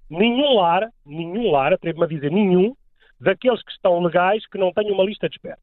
nenhum 0.10 0.56
lar, 0.56 0.88
nenhum 1.06 1.52
lar, 1.52 1.74
atrevo-me 1.74 2.06
a 2.06 2.10
dizer 2.10 2.32
nenhum, 2.32 2.76
daqueles 3.20 3.64
que 3.64 3.72
estão 3.72 4.00
legais 4.02 4.46
que 4.48 4.58
não 4.58 4.72
tenham 4.72 4.94
uma 4.94 5.04
lista 5.04 5.30
de 5.30 5.36
espera. 5.36 5.58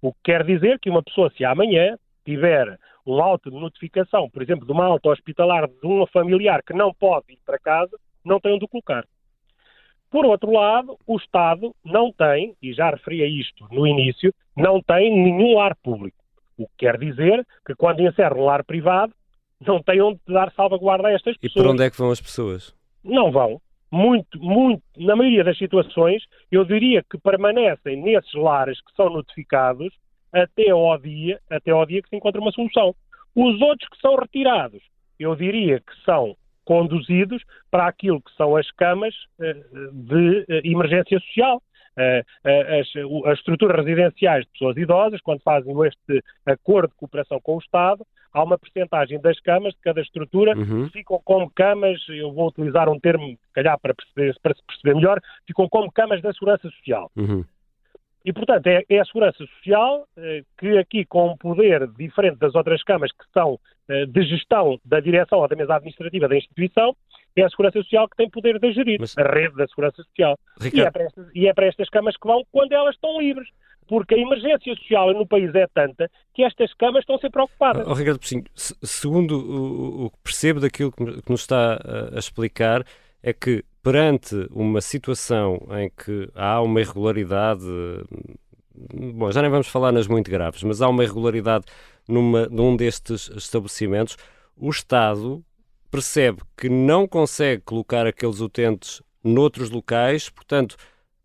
O 0.00 0.12
que 0.12 0.18
quer 0.24 0.44
dizer 0.44 0.78
que 0.78 0.90
uma 0.90 1.02
pessoa, 1.02 1.32
se 1.36 1.44
amanhã 1.44 1.96
tiver 2.24 2.78
um 3.06 3.20
auto 3.20 3.50
de 3.50 3.58
notificação, 3.58 4.28
por 4.30 4.42
exemplo, 4.42 4.66
de 4.66 4.72
uma 4.72 4.84
alta 4.84 5.08
hospitalar 5.08 5.68
de 5.68 5.86
um 5.86 6.06
familiar 6.06 6.62
que 6.62 6.72
não 6.72 6.92
pode 6.92 7.32
ir 7.32 7.38
para 7.44 7.58
casa, 7.58 7.96
não 8.24 8.40
tem 8.40 8.54
onde 8.54 8.64
o 8.64 8.68
colocar. 8.68 9.04
Por 10.10 10.26
outro 10.26 10.52
lado, 10.52 10.98
o 11.06 11.16
Estado 11.16 11.74
não 11.84 12.12
tem, 12.12 12.54
e 12.62 12.72
já 12.72 12.90
referi 12.90 13.22
a 13.22 13.26
isto 13.26 13.66
no 13.70 13.86
início, 13.86 14.32
não 14.56 14.80
tem 14.82 15.10
nenhum 15.10 15.54
lar 15.54 15.74
público. 15.82 16.16
O 16.58 16.66
que 16.66 16.72
quer 16.78 16.98
dizer 16.98 17.46
que 17.66 17.74
quando 17.74 18.00
encerra 18.00 18.34
um 18.34 18.44
lar 18.44 18.62
privado, 18.62 19.14
não 19.60 19.82
tem 19.82 20.02
onde 20.02 20.20
dar 20.28 20.52
salvaguarda 20.52 21.08
a 21.08 21.12
estas 21.12 21.36
pessoas. 21.36 21.56
E 21.56 21.62
para 21.62 21.72
onde 21.72 21.84
é 21.84 21.90
que 21.90 21.96
vão 21.96 22.10
as 22.10 22.20
pessoas? 22.20 22.74
Não 23.02 23.32
vão. 23.32 23.60
Muito, 23.92 24.42
muito, 24.42 24.82
na 24.96 25.14
maioria 25.14 25.44
das 25.44 25.58
situações, 25.58 26.24
eu 26.50 26.64
diria 26.64 27.02
que 27.02 27.18
permanecem 27.18 27.94
nesses 28.02 28.32
lares 28.32 28.80
que 28.80 28.90
são 28.96 29.10
notificados 29.10 29.92
até 30.32 30.70
ao 30.70 30.96
dia, 30.96 31.38
até 31.50 31.72
ao 31.72 31.84
dia 31.84 32.00
que 32.00 32.08
se 32.08 32.16
encontra 32.16 32.40
uma 32.40 32.52
solução. 32.52 32.94
Os 33.36 33.60
outros 33.60 33.86
que 33.90 34.00
são 34.00 34.16
retirados, 34.16 34.82
eu 35.18 35.36
diria 35.36 35.78
que 35.78 35.92
são 36.06 36.34
conduzidos 36.64 37.42
para 37.70 37.86
aquilo 37.86 38.22
que 38.22 38.34
são 38.34 38.56
as 38.56 38.70
camas 38.70 39.14
eh, 39.38 39.56
de 39.92 40.46
eh, 40.48 40.62
emergência 40.64 41.20
social. 41.20 41.62
Eh, 41.94 42.24
as, 42.46 42.88
as, 43.26 43.38
estruturas 43.38 43.84
residenciais 43.84 44.46
de 44.46 44.52
pessoas 44.52 44.76
idosas, 44.78 45.20
quando 45.20 45.42
fazem 45.42 45.74
este 45.86 46.24
acordo 46.46 46.88
de 46.88 46.96
cooperação 46.96 47.38
com 47.42 47.56
o 47.56 47.58
Estado, 47.58 48.06
há 48.32 48.42
uma 48.42 48.58
percentagem 48.58 49.20
das 49.20 49.38
camas 49.40 49.74
de 49.74 49.80
cada 49.80 50.00
estrutura 50.00 50.56
uhum. 50.56 50.86
que 50.86 50.92
ficam 50.92 51.20
como 51.24 51.50
camas, 51.50 52.00
eu 52.08 52.32
vou 52.32 52.48
utilizar 52.48 52.88
um 52.88 52.98
termo, 52.98 53.26
se 53.26 53.52
calhar, 53.52 53.78
para, 53.80 53.94
perceber, 53.94 54.34
para 54.42 54.54
se 54.54 54.62
perceber 54.66 54.94
melhor, 54.94 55.20
ficam 55.46 55.68
como 55.68 55.90
camas 55.92 56.22
da 56.22 56.32
segurança 56.32 56.68
social. 56.70 57.10
Uhum. 57.16 57.44
E, 58.24 58.32
portanto, 58.32 58.66
é, 58.68 58.84
é 58.88 59.00
a 59.00 59.04
Segurança 59.04 59.38
Social 59.38 60.06
eh, 60.16 60.44
que 60.56 60.78
aqui, 60.78 61.04
com 61.04 61.32
um 61.32 61.36
poder 61.36 61.88
diferente 61.88 62.38
das 62.38 62.54
outras 62.54 62.82
câmaras 62.84 63.10
que 63.10 63.24
são 63.32 63.58
eh, 63.88 64.06
de 64.06 64.22
gestão 64.22 64.78
da 64.84 65.00
direção 65.00 65.40
ou 65.40 65.48
da 65.48 65.56
mesa 65.56 65.74
administrativa 65.74 66.28
da 66.28 66.36
instituição, 66.36 66.94
é 67.34 67.42
a 67.42 67.50
Segurança 67.50 67.82
Social 67.82 68.08
que 68.08 68.16
tem 68.16 68.30
poder 68.30 68.60
de 68.60 68.72
gerir 68.72 69.00
Mas... 69.00 69.16
a 69.18 69.22
rede 69.22 69.56
da 69.56 69.66
Segurança 69.66 70.02
Social. 70.04 70.38
E 70.72 70.80
é, 70.80 70.84
estas, 70.84 71.30
e 71.34 71.48
é 71.48 71.54
para 71.54 71.66
estas 71.66 71.88
câmaras 71.88 72.16
que 72.16 72.26
vão 72.26 72.44
quando 72.52 72.72
elas 72.72 72.94
estão 72.94 73.20
livres 73.20 73.48
porque 73.86 74.14
a 74.14 74.18
emergência 74.18 74.74
social 74.74 75.12
no 75.12 75.26
país 75.26 75.54
é 75.54 75.66
tanta 75.66 76.10
que 76.34 76.42
estas 76.42 76.72
câmaras 76.74 77.02
estão 77.02 77.18
sempre 77.18 77.42
ocupadas. 77.42 77.86
Oh, 77.86 77.92
Ricardo 77.92 78.18
Pocinho, 78.18 78.44
segundo 78.54 80.04
o, 80.04 80.10
que 80.10 80.16
percebo 80.22 80.60
daquilo 80.60 80.92
que 80.92 81.30
nos 81.30 81.40
está 81.40 81.78
a 82.14 82.18
explicar, 82.18 82.84
é 83.22 83.32
que 83.32 83.64
perante 83.82 84.48
uma 84.50 84.80
situação 84.80 85.60
em 85.78 85.90
que 85.90 86.28
há 86.34 86.60
uma 86.60 86.80
irregularidade, 86.80 87.64
bom, 89.14 89.30
já 89.30 89.42
nem 89.42 89.50
vamos 89.50 89.68
falar 89.68 89.92
nas 89.92 90.06
muito 90.06 90.30
graves, 90.30 90.62
mas 90.62 90.80
há 90.80 90.88
uma 90.88 91.04
irregularidade 91.04 91.64
numa, 92.08 92.46
num 92.46 92.76
destes 92.76 93.30
estabelecimentos, 93.36 94.16
o 94.56 94.70
Estado 94.70 95.44
percebe 95.90 96.40
que 96.56 96.68
não 96.68 97.06
consegue 97.06 97.62
colocar 97.62 98.06
aqueles 98.06 98.40
utentes 98.40 99.02
noutros 99.22 99.70
locais, 99.70 100.30
portanto, 100.30 100.76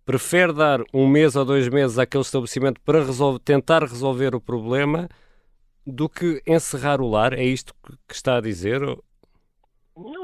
prefere 0.07 0.53
dar 0.53 0.79
um 0.93 1.05
mês 1.05 1.35
ou 1.35 1.43
dois 1.43 1.67
meses 1.67 1.99
àquele 1.99 2.21
estabelecimento 2.21 2.79
para 2.79 2.99
resolver, 2.99 3.39
tentar 3.39 3.81
resolver 3.81 4.33
o 4.33 4.39
problema 4.39 5.09
do 5.85 6.07
que 6.07 6.41
encerrar 6.47 7.01
o 7.01 7.09
lar. 7.09 7.33
É 7.33 7.43
isto 7.43 7.73
que 8.07 8.13
está 8.13 8.37
a 8.37 8.41
dizer? 8.41 8.81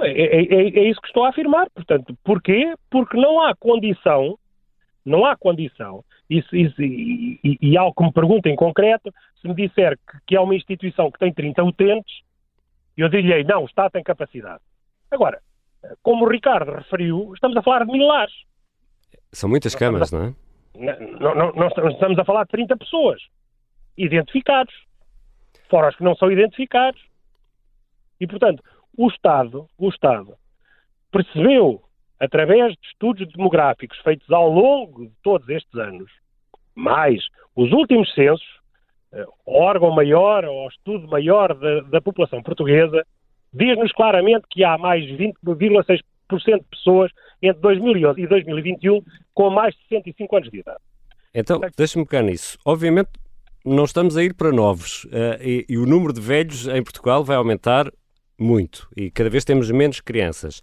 É, 0.01 0.09
é, 0.09 0.41
é, 0.41 0.79
é, 0.79 0.89
isso 0.89 1.01
que 1.01 1.07
estou 1.07 1.25
a 1.25 1.29
afirmar. 1.29 1.69
Portanto, 1.75 2.17
porquê? 2.23 2.73
Porque 2.89 3.17
não 3.17 3.41
há 3.41 3.53
condição, 3.53 4.39
não 5.05 5.25
há 5.25 5.35
condição, 5.35 6.01
isso, 6.29 6.55
isso, 6.55 6.81
e, 6.81 7.37
e, 7.43 7.57
e 7.61 7.77
algo 7.77 7.93
que 7.93 8.03
me 8.05 8.13
pergunta 8.13 8.47
em 8.47 8.55
concreto, 8.55 9.13
se 9.41 9.49
me 9.49 9.53
disser 9.53 9.99
que, 10.09 10.17
que 10.27 10.35
é 10.37 10.39
uma 10.39 10.55
instituição 10.55 11.11
que 11.11 11.19
tem 11.19 11.33
30 11.33 11.61
utentes, 11.61 12.21
eu 12.95 13.09
diria 13.09 13.43
não, 13.43 13.63
o 13.63 13.65
Estado 13.65 13.91
tem 13.91 14.03
capacidade. 14.03 14.61
Agora, 15.11 15.41
como 16.01 16.23
o 16.23 16.29
Ricardo 16.29 16.71
referiu, 16.71 17.33
estamos 17.33 17.57
a 17.57 17.61
falar 17.61 17.85
de 17.85 17.91
mil 17.91 18.07
lares. 18.07 18.33
São 19.33 19.49
muitas 19.49 19.73
câmaras, 19.73 20.11
não 20.11 20.25
é? 20.25 20.33
Não, 20.75 21.35
não, 21.35 21.51
não, 21.53 21.67
estamos 21.67 22.17
a 22.17 22.23
falar 22.23 22.43
de 22.43 22.51
30 22.51 22.77
pessoas 22.77 23.21
identificados, 23.97 24.73
fora 25.69 25.89
os 25.89 25.95
que 25.95 26.03
não 26.03 26.15
são 26.15 26.31
identificados. 26.31 27.01
E, 28.19 28.27
portanto, 28.27 28.63
o 28.97 29.07
Estado, 29.07 29.67
o 29.77 29.89
Estado 29.89 30.35
percebeu, 31.11 31.81
através 32.19 32.73
de 32.73 32.87
estudos 32.87 33.27
demográficos 33.33 33.97
feitos 33.99 34.29
ao 34.31 34.49
longo 34.49 35.07
de 35.07 35.13
todos 35.23 35.49
estes 35.49 35.73
anos, 35.75 36.11
mais 36.75 37.27
os 37.55 37.71
últimos 37.71 38.11
censos, 38.13 38.47
eh, 39.11 39.25
órgão 39.45 39.91
maior 39.91 40.45
ou 40.45 40.67
estudo 40.67 41.07
maior 41.07 41.53
da, 41.53 41.81
da 41.81 42.01
população 42.01 42.41
portuguesa, 42.41 43.05
diz-nos 43.51 43.91
claramente 43.91 44.45
que 44.49 44.63
há 44.63 44.77
mais 44.77 45.03
20,6% 45.05 46.01
de 46.29 46.65
pessoas 46.69 47.11
entre 47.41 47.61
2011 47.61 48.21
e 48.21 48.27
2021 48.27 49.01
com 49.33 49.49
mais 49.49 49.73
de 49.75 49.81
65 49.89 50.35
anos 50.35 50.49
de 50.49 50.59
idade. 50.59 50.79
Então, 51.33 51.59
deixa-me 51.75 52.05
pegar 52.05 52.23
nisso. 52.23 52.57
Obviamente, 52.65 53.09
não 53.65 53.85
estamos 53.85 54.17
a 54.17 54.23
ir 54.23 54.33
para 54.33 54.51
novos 54.51 55.05
uh, 55.05 55.41
e, 55.41 55.65
e, 55.67 55.77
o 55.77 55.85
número 55.85 56.13
de 56.13 56.21
velhos 56.21 56.67
em 56.67 56.83
Portugal 56.83 57.23
vai 57.23 57.35
aumentar 57.35 57.91
muito 58.37 58.87
e 58.95 59.09
cada 59.09 59.29
vez 59.29 59.43
temos 59.45 59.69
menos 59.71 60.01
crianças. 60.01 60.61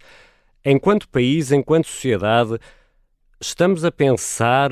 Enquanto 0.63 1.09
país, 1.09 1.51
enquanto 1.51 1.87
sociedade, 1.87 2.59
estamos 3.41 3.83
a 3.83 3.91
pensar 3.91 4.69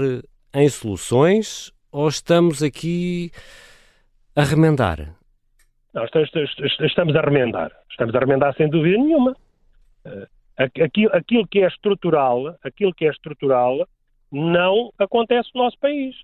em 0.53 0.69
soluções 0.69 1.73
ou 1.91 2.07
estamos 2.07 2.61
aqui 2.61 3.31
a 4.35 4.43
remendar? 4.43 5.15
Não, 5.93 6.05
estamos 6.05 7.15
a 7.15 7.21
remendar. 7.21 7.71
Estamos 7.89 8.13
a 8.13 8.19
remendar 8.19 8.55
sem 8.55 8.69
dúvida 8.69 8.97
nenhuma. 8.97 9.35
Eh, 10.59 10.83
aquilo, 10.83 11.15
aquilo 11.15 11.47
que 11.47 11.59
é 11.59 11.67
estrutural, 11.67 12.55
aquilo 12.63 12.93
que 12.93 13.05
é 13.05 13.09
estrutural, 13.09 13.87
não 14.31 14.91
acontece 14.99 15.49
no 15.55 15.63
nosso 15.63 15.79
país. 15.79 16.15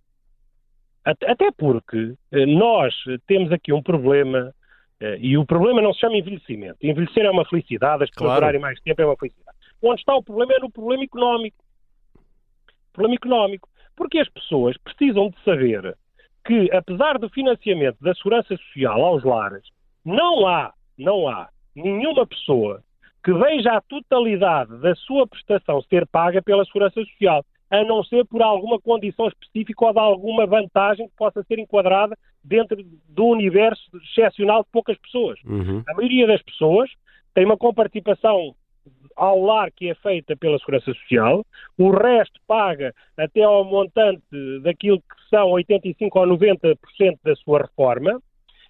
Até 1.04 1.52
porque 1.52 2.16
eh, 2.32 2.46
nós 2.46 2.94
temos 3.28 3.52
aqui 3.52 3.72
um 3.72 3.82
problema 3.82 4.54
Uh, 5.02 5.20
e 5.20 5.38
o 5.38 5.46
problema 5.46 5.82
não 5.82 5.94
se 5.94 6.00
chama 6.00 6.16
envelhecimento. 6.16 6.78
Envelhecer 6.82 7.26
é 7.26 7.30
uma 7.30 7.44
felicidade, 7.46 8.06
as 8.06 8.10
pessoas 8.10 8.30
claro. 8.30 8.42
durarem 8.42 8.62
mais 8.62 8.80
tempo 8.80 9.02
é 9.02 9.06
uma 9.06 9.18
felicidade. 9.18 9.58
Onde 9.82 10.00
está 10.00 10.16
o 10.16 10.24
problema 10.24 10.54
é 10.54 10.60
no 10.60 10.72
problema 10.72 11.04
económico. 11.04 11.58
Problema 12.94 13.16
económico. 13.16 13.70
Porque 13.96 14.20
as 14.20 14.30
pessoas 14.30 14.78
precisam 14.78 15.30
de 15.30 15.44
saber 15.44 15.98
que, 16.46 16.72
apesar 16.72 17.20
do 17.20 17.30
financiamento 17.30 17.98
da 18.00 18.16
segurança 18.16 18.56
social 18.56 19.04
aos 19.04 19.24
lares, 19.24 19.68
não 20.06 20.48
há, 20.48 20.74
não 20.98 21.28
há 21.28 21.50
nenhuma 21.76 22.26
pessoa 22.26 22.82
que 23.26 23.34
veja 23.34 23.72
a 23.72 23.82
totalidade 23.82 24.78
da 24.78 24.94
sua 24.94 25.26
prestação 25.26 25.82
ser 25.82 26.06
paga 26.06 26.44
pela 26.44 26.64
segurança 26.64 27.04
social 27.04 27.44
a 27.72 27.84
não 27.84 28.04
ser 28.04 28.24
por 28.26 28.44
alguma 28.44 28.80
condição 28.80 29.28
específica 29.28 29.86
ou 29.86 29.92
de 29.92 30.00
alguma 30.00 30.46
vantagem 30.46 31.08
que 31.08 31.16
possa 31.18 31.44
ser 31.44 31.58
enquadrada 31.58 32.16
dentro 32.44 32.78
do 33.10 33.26
universo 33.26 33.82
excepcional 33.98 34.62
de 34.62 34.70
poucas 34.72 34.96
pessoas. 35.00 35.40
Uhum. 35.44 35.84
A 35.90 35.96
maioria 35.96 36.28
das 36.28 36.44
pessoas 36.44 36.92
tem 37.34 37.44
uma 37.44 37.58
comparticipação 37.58 38.56
ao 39.16 39.42
lar 39.42 39.72
que 39.72 39.90
é 39.90 39.96
feita 39.96 40.36
pela 40.36 40.60
Segurança 40.60 40.94
Social, 40.94 41.44
o 41.78 41.90
resto 41.90 42.40
paga 42.46 42.94
até 43.18 43.42
ao 43.42 43.66
montante 43.66 44.22
daquilo 44.62 45.00
que 45.00 45.30
são 45.30 45.50
85 45.52 46.20
ou 46.20 46.28
90% 46.28 46.78
da 47.24 47.36
sua 47.38 47.62
reforma, 47.62 48.22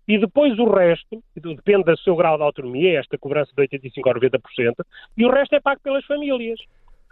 e 0.07 0.17
depois 0.17 0.57
o 0.59 0.69
resto, 0.69 1.23
depende 1.35 1.83
do 1.83 1.97
seu 1.97 2.15
grau 2.15 2.37
de 2.37 2.43
autonomia, 2.43 2.99
esta 2.99 3.17
cobrança 3.17 3.51
de 3.55 3.61
85 3.61 4.09
ou 4.09 4.15
90%, 4.15 4.39
e 5.17 5.25
o 5.25 5.31
resto 5.31 5.55
é 5.55 5.59
pago 5.59 5.81
pelas 5.81 6.05
famílias. 6.05 6.59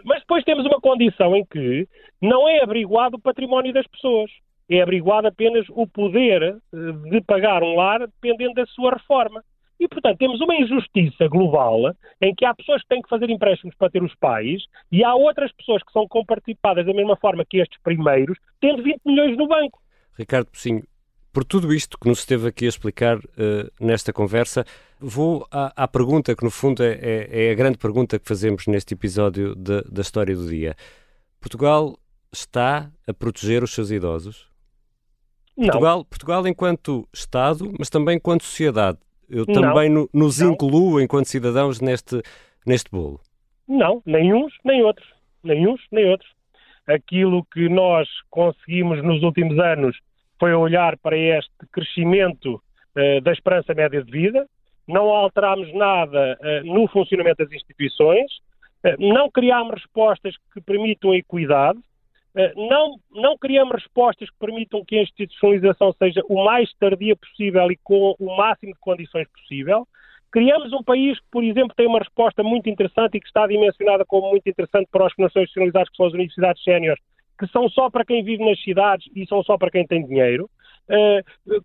Mas 0.05 0.19
depois 0.19 0.43
temos 0.43 0.65
uma 0.65 0.79
condição 0.79 1.35
em 1.35 1.45
que 1.45 1.87
não 2.21 2.47
é 2.47 2.61
averiguado 2.61 3.17
o 3.17 3.21
património 3.21 3.73
das 3.73 3.87
pessoas. 3.87 4.29
é 4.69 4.81
abriguado 4.81 5.27
apenas 5.27 5.65
o 5.69 5.85
poder 5.85 6.41
eh, 6.41 6.59
de 7.09 7.21
pagar 7.21 7.61
um 7.61 7.75
lar 7.75 7.99
dependendo 7.99 8.53
da 8.53 8.65
sua 8.67 8.93
reforma. 8.93 9.43
E, 9.79 9.87
portanto, 9.87 10.17
temos 10.17 10.39
uma 10.39 10.55
injustiça 10.55 11.27
global 11.27 11.93
em 12.21 12.33
que 12.33 12.45
há 12.45 12.55
pessoas 12.55 12.81
que 12.81 12.87
têm 12.87 13.01
que 13.01 13.09
fazer 13.09 13.29
empréstimos 13.29 13.75
para 13.75 13.89
ter 13.89 14.01
os 14.01 14.15
pais 14.15 14.63
e 14.91 15.03
há 15.03 15.13
outras 15.13 15.51
pessoas 15.51 15.83
que 15.83 15.91
são 15.91 16.07
comparticipadas 16.07 16.85
da 16.85 16.93
mesma 16.93 17.17
forma 17.17 17.45
que 17.45 17.57
estes 17.57 17.79
primeiros, 17.81 18.37
tendo 18.61 18.81
20 18.81 19.01
milhões 19.05 19.37
no 19.37 19.47
banco. 19.47 19.81
Ricardo 20.17 20.47
Pocinho, 20.47 20.83
por 21.33 21.43
tudo 21.43 21.73
isto 21.73 21.97
que 21.97 22.07
nos 22.07 22.19
esteve 22.19 22.47
aqui 22.47 22.65
a 22.65 22.69
explicar 22.69 23.17
uh, 23.17 23.23
nesta 23.81 24.13
conversa, 24.13 24.63
vou 24.99 25.47
à, 25.51 25.83
à, 25.83 25.87
pergunta 25.87 26.35
que, 26.35 26.43
no 26.43 26.51
fundo, 26.51 26.83
é, 26.83 26.93
é, 26.93 27.47
é, 27.47 27.51
a 27.51 27.55
grande 27.55 27.79
pergunta 27.79 28.19
que 28.19 28.27
fazemos 28.27 28.67
neste 28.67 28.93
episódio 28.93 29.55
de, 29.55 29.81
da 29.91 30.01
História 30.01 30.35
do 30.35 30.47
Dia. 30.47 30.75
Portugal 31.41 31.97
está 32.31 32.91
a 33.07 33.13
proteger 33.13 33.63
os 33.63 33.73
seus 33.73 33.89
idosos? 33.89 34.47
Não. 35.57 35.65
Portugal, 35.65 36.05
Portugal 36.05 36.47
enquanto 36.47 37.09
Estado, 37.11 37.73
mas 37.79 37.89
também 37.89 38.17
enquanto 38.17 38.43
sociedade, 38.43 38.99
eu 39.27 39.45
também 39.45 39.89
no, 39.89 40.07
nos 40.13 40.39
não. 40.39 40.51
incluo 40.51 41.01
enquanto 41.01 41.25
cidadãos 41.25 41.81
neste, 41.81 42.21
neste 42.65 42.91
bolo. 42.91 43.19
Não, 43.67 44.03
nem 44.05 44.33
uns 44.33 44.53
nem 44.63 44.83
outros. 44.83 45.07
Nem 45.43 45.67
uns 45.67 45.81
nem 45.91 46.09
outros. 46.09 46.29
Aquilo 46.87 47.43
que 47.45 47.69
nós 47.69 48.07
conseguimos 48.29 49.03
nos 49.03 49.23
últimos 49.23 49.57
anos 49.57 49.97
foi 50.43 50.53
olhar 50.53 50.97
para 50.97 51.17
este 51.17 51.53
crescimento 51.71 52.55
uh, 52.55 53.21
da 53.21 53.31
esperança 53.31 53.73
média 53.73 54.03
de 54.03 54.11
vida, 54.11 54.45
não 54.85 55.05
alterámos 55.05 55.73
nada 55.73 56.37
uh, 56.37 56.65
no 56.65 56.85
funcionamento 56.89 57.45
das 57.45 57.53
instituições, 57.53 58.29
uh, 58.85 58.99
não 58.99 59.31
criámos 59.31 59.75
respostas 59.75 60.35
que 60.53 60.59
permitam 60.59 61.11
a 61.11 61.15
equidade, 61.15 61.79
eh, 62.35 62.51
não, 62.57 62.95
não 63.11 63.37
criamos 63.37 63.75
respostas 63.75 64.29
que 64.29 64.35
permitam 64.37 64.83
que 64.83 64.97
a 64.97 65.03
institucionalização 65.03 65.93
seja 65.93 66.21
o 66.27 66.43
mais 66.43 66.69
tardia 66.73 67.15
possível 67.15 67.71
e 67.71 67.77
com 67.81 68.13
o 68.19 68.35
máximo 68.35 68.73
de 68.73 68.79
condições 68.81 69.27
possível. 69.29 69.87
Criamos 70.29 70.73
um 70.73 70.83
país 70.83 71.17
que, 71.19 71.25
por 71.31 71.43
exemplo, 71.43 71.73
tem 71.77 71.87
uma 71.87 71.99
resposta 71.99 72.43
muito 72.43 72.67
interessante 72.67 73.15
e 73.15 73.21
que 73.21 73.27
está 73.27 73.45
dimensionada 73.47 74.03
como 74.03 74.31
muito 74.31 74.49
interessante 74.49 74.89
para 74.91 75.05
os 75.05 75.13
financiadores 75.13 75.49
institucionalizados, 75.51 75.89
que 75.91 75.95
são 75.95 76.07
as 76.07 76.13
universidades 76.13 76.63
séniores, 76.63 77.01
que 77.43 77.51
são 77.51 77.67
só 77.69 77.89
para 77.89 78.05
quem 78.05 78.23
vive 78.23 78.45
nas 78.45 78.61
cidades 78.61 79.05
e 79.15 79.25
são 79.27 79.43
só 79.43 79.57
para 79.57 79.69
quem 79.69 79.85
tem 79.85 80.05
dinheiro. 80.05 80.49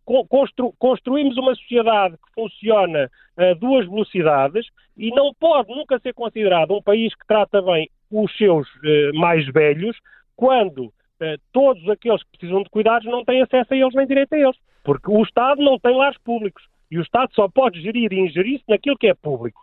Constru 0.04 0.72
construímos 0.78 1.36
uma 1.36 1.54
sociedade 1.54 2.16
que 2.16 2.32
funciona 2.34 3.10
a 3.36 3.54
duas 3.54 3.86
velocidades 3.88 4.66
e 4.96 5.10
não 5.10 5.32
pode 5.34 5.74
nunca 5.74 5.98
ser 5.98 6.12
considerado 6.14 6.74
um 6.74 6.82
país 6.82 7.14
que 7.14 7.26
trata 7.26 7.62
bem 7.62 7.88
os 8.10 8.36
seus 8.36 8.66
uh, 8.68 9.14
mais 9.14 9.46
velhos 9.52 9.96
quando 10.36 10.92
eh, 11.20 11.36
todos 11.52 11.88
aqueles 11.88 12.22
que 12.22 12.38
precisam 12.38 12.62
de 12.62 12.70
cuidados 12.70 13.06
não 13.10 13.24
têm 13.24 13.42
acesso 13.42 13.74
a 13.74 13.76
eles 13.76 13.94
nem 13.94 14.06
direito 14.06 14.32
a 14.34 14.38
eles. 14.38 14.56
Porque 14.84 15.10
o 15.10 15.20
Estado 15.22 15.60
não 15.60 15.76
tem 15.78 15.96
lares 15.96 16.16
públicos. 16.18 16.62
E 16.90 16.96
o 16.96 17.02
Estado 17.02 17.34
só 17.34 17.48
pode 17.48 17.80
gerir 17.82 18.12
e 18.12 18.20
ingerir-se 18.20 18.64
naquilo 18.68 18.96
que 18.96 19.08
é 19.08 19.14
público. 19.14 19.60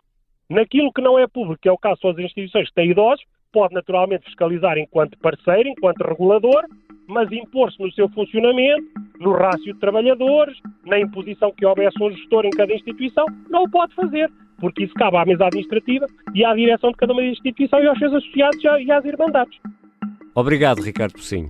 Naquilo 0.50 0.92
que 0.92 1.00
não 1.00 1.18
é 1.18 1.26
público, 1.26 1.60
que 1.62 1.68
é 1.68 1.72
o 1.72 1.78
caso 1.78 2.00
das 2.02 2.18
instituições 2.18 2.68
que 2.68 2.74
têm 2.74 2.90
idosos, 2.90 3.24
pode 3.56 3.72
naturalmente 3.72 4.26
fiscalizar 4.26 4.76
enquanto 4.76 5.16
parceiro, 5.16 5.70
enquanto 5.70 6.06
regulador, 6.06 6.62
mas 7.08 7.32
impor-se 7.32 7.80
no 7.82 7.90
seu 7.92 8.06
funcionamento, 8.10 8.84
no 9.18 9.32
rácio 9.32 9.72
de 9.72 9.80
trabalhadores, 9.80 10.58
na 10.84 11.00
imposição 11.00 11.50
que 11.52 11.64
houvesse 11.64 11.96
um 12.02 12.10
gestor 12.10 12.44
em 12.44 12.50
cada 12.50 12.74
instituição, 12.74 13.24
não 13.48 13.62
o 13.62 13.70
pode 13.70 13.94
fazer, 13.94 14.30
porque 14.60 14.84
isso 14.84 14.92
cabe 14.92 15.16
à 15.16 15.24
mesa 15.24 15.46
administrativa 15.46 16.04
e 16.34 16.44
à 16.44 16.54
direção 16.54 16.90
de 16.90 16.98
cada 16.98 17.14
uma 17.14 17.24
instituição 17.24 17.82
e 17.82 17.86
aos 17.86 17.98
seus 17.98 18.12
associados 18.12 18.62
e 18.62 18.92
às 18.92 19.04
irmandades. 19.06 19.58
Obrigado, 20.34 20.82
Ricardo 20.82 21.14
Pocinho. 21.14 21.48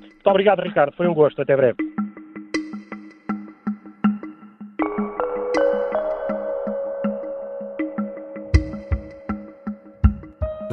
Muito 0.00 0.26
obrigado, 0.26 0.60
Ricardo. 0.60 0.92
Foi 0.94 1.08
um 1.08 1.14
gosto. 1.14 1.42
Até 1.42 1.56
breve. 1.56 1.87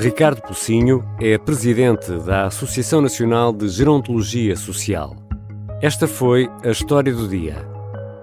Ricardo 0.06 0.40
Pocinho 0.40 1.04
é 1.20 1.36
presidente 1.36 2.12
da 2.20 2.46
Associação 2.46 3.02
Nacional 3.02 3.52
de 3.52 3.68
Gerontologia 3.68 4.56
Social. 4.56 5.16
Esta 5.82 6.08
foi 6.08 6.48
a 6.64 6.70
história 6.70 7.12
do 7.12 7.28
dia. 7.28 7.68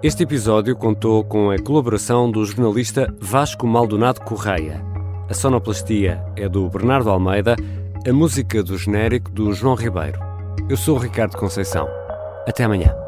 Este 0.01 0.23
episódio 0.23 0.77
contou 0.77 1.25
com 1.25 1.51
a 1.51 1.59
colaboração 1.59 2.31
do 2.31 2.45
jornalista 2.45 3.13
Vasco 3.19 3.67
Maldonado 3.67 4.21
Correia. 4.21 4.81
A 5.29 5.35
sonoplastia 5.35 6.25
é 6.37 6.49
do 6.49 6.69
Bernardo 6.69 7.11
Almeida 7.11 7.57
a 8.09 8.13
música 8.13 8.63
do 8.63 8.79
genérico 8.79 9.33
do 9.33 9.53
João 9.53 9.75
Ribeiro. 9.75 10.21
Eu 10.69 10.77
sou 10.77 10.97
Ricardo 10.97 11.37
Conceição. 11.37 11.89
Até 12.47 12.63
amanhã. 12.63 13.02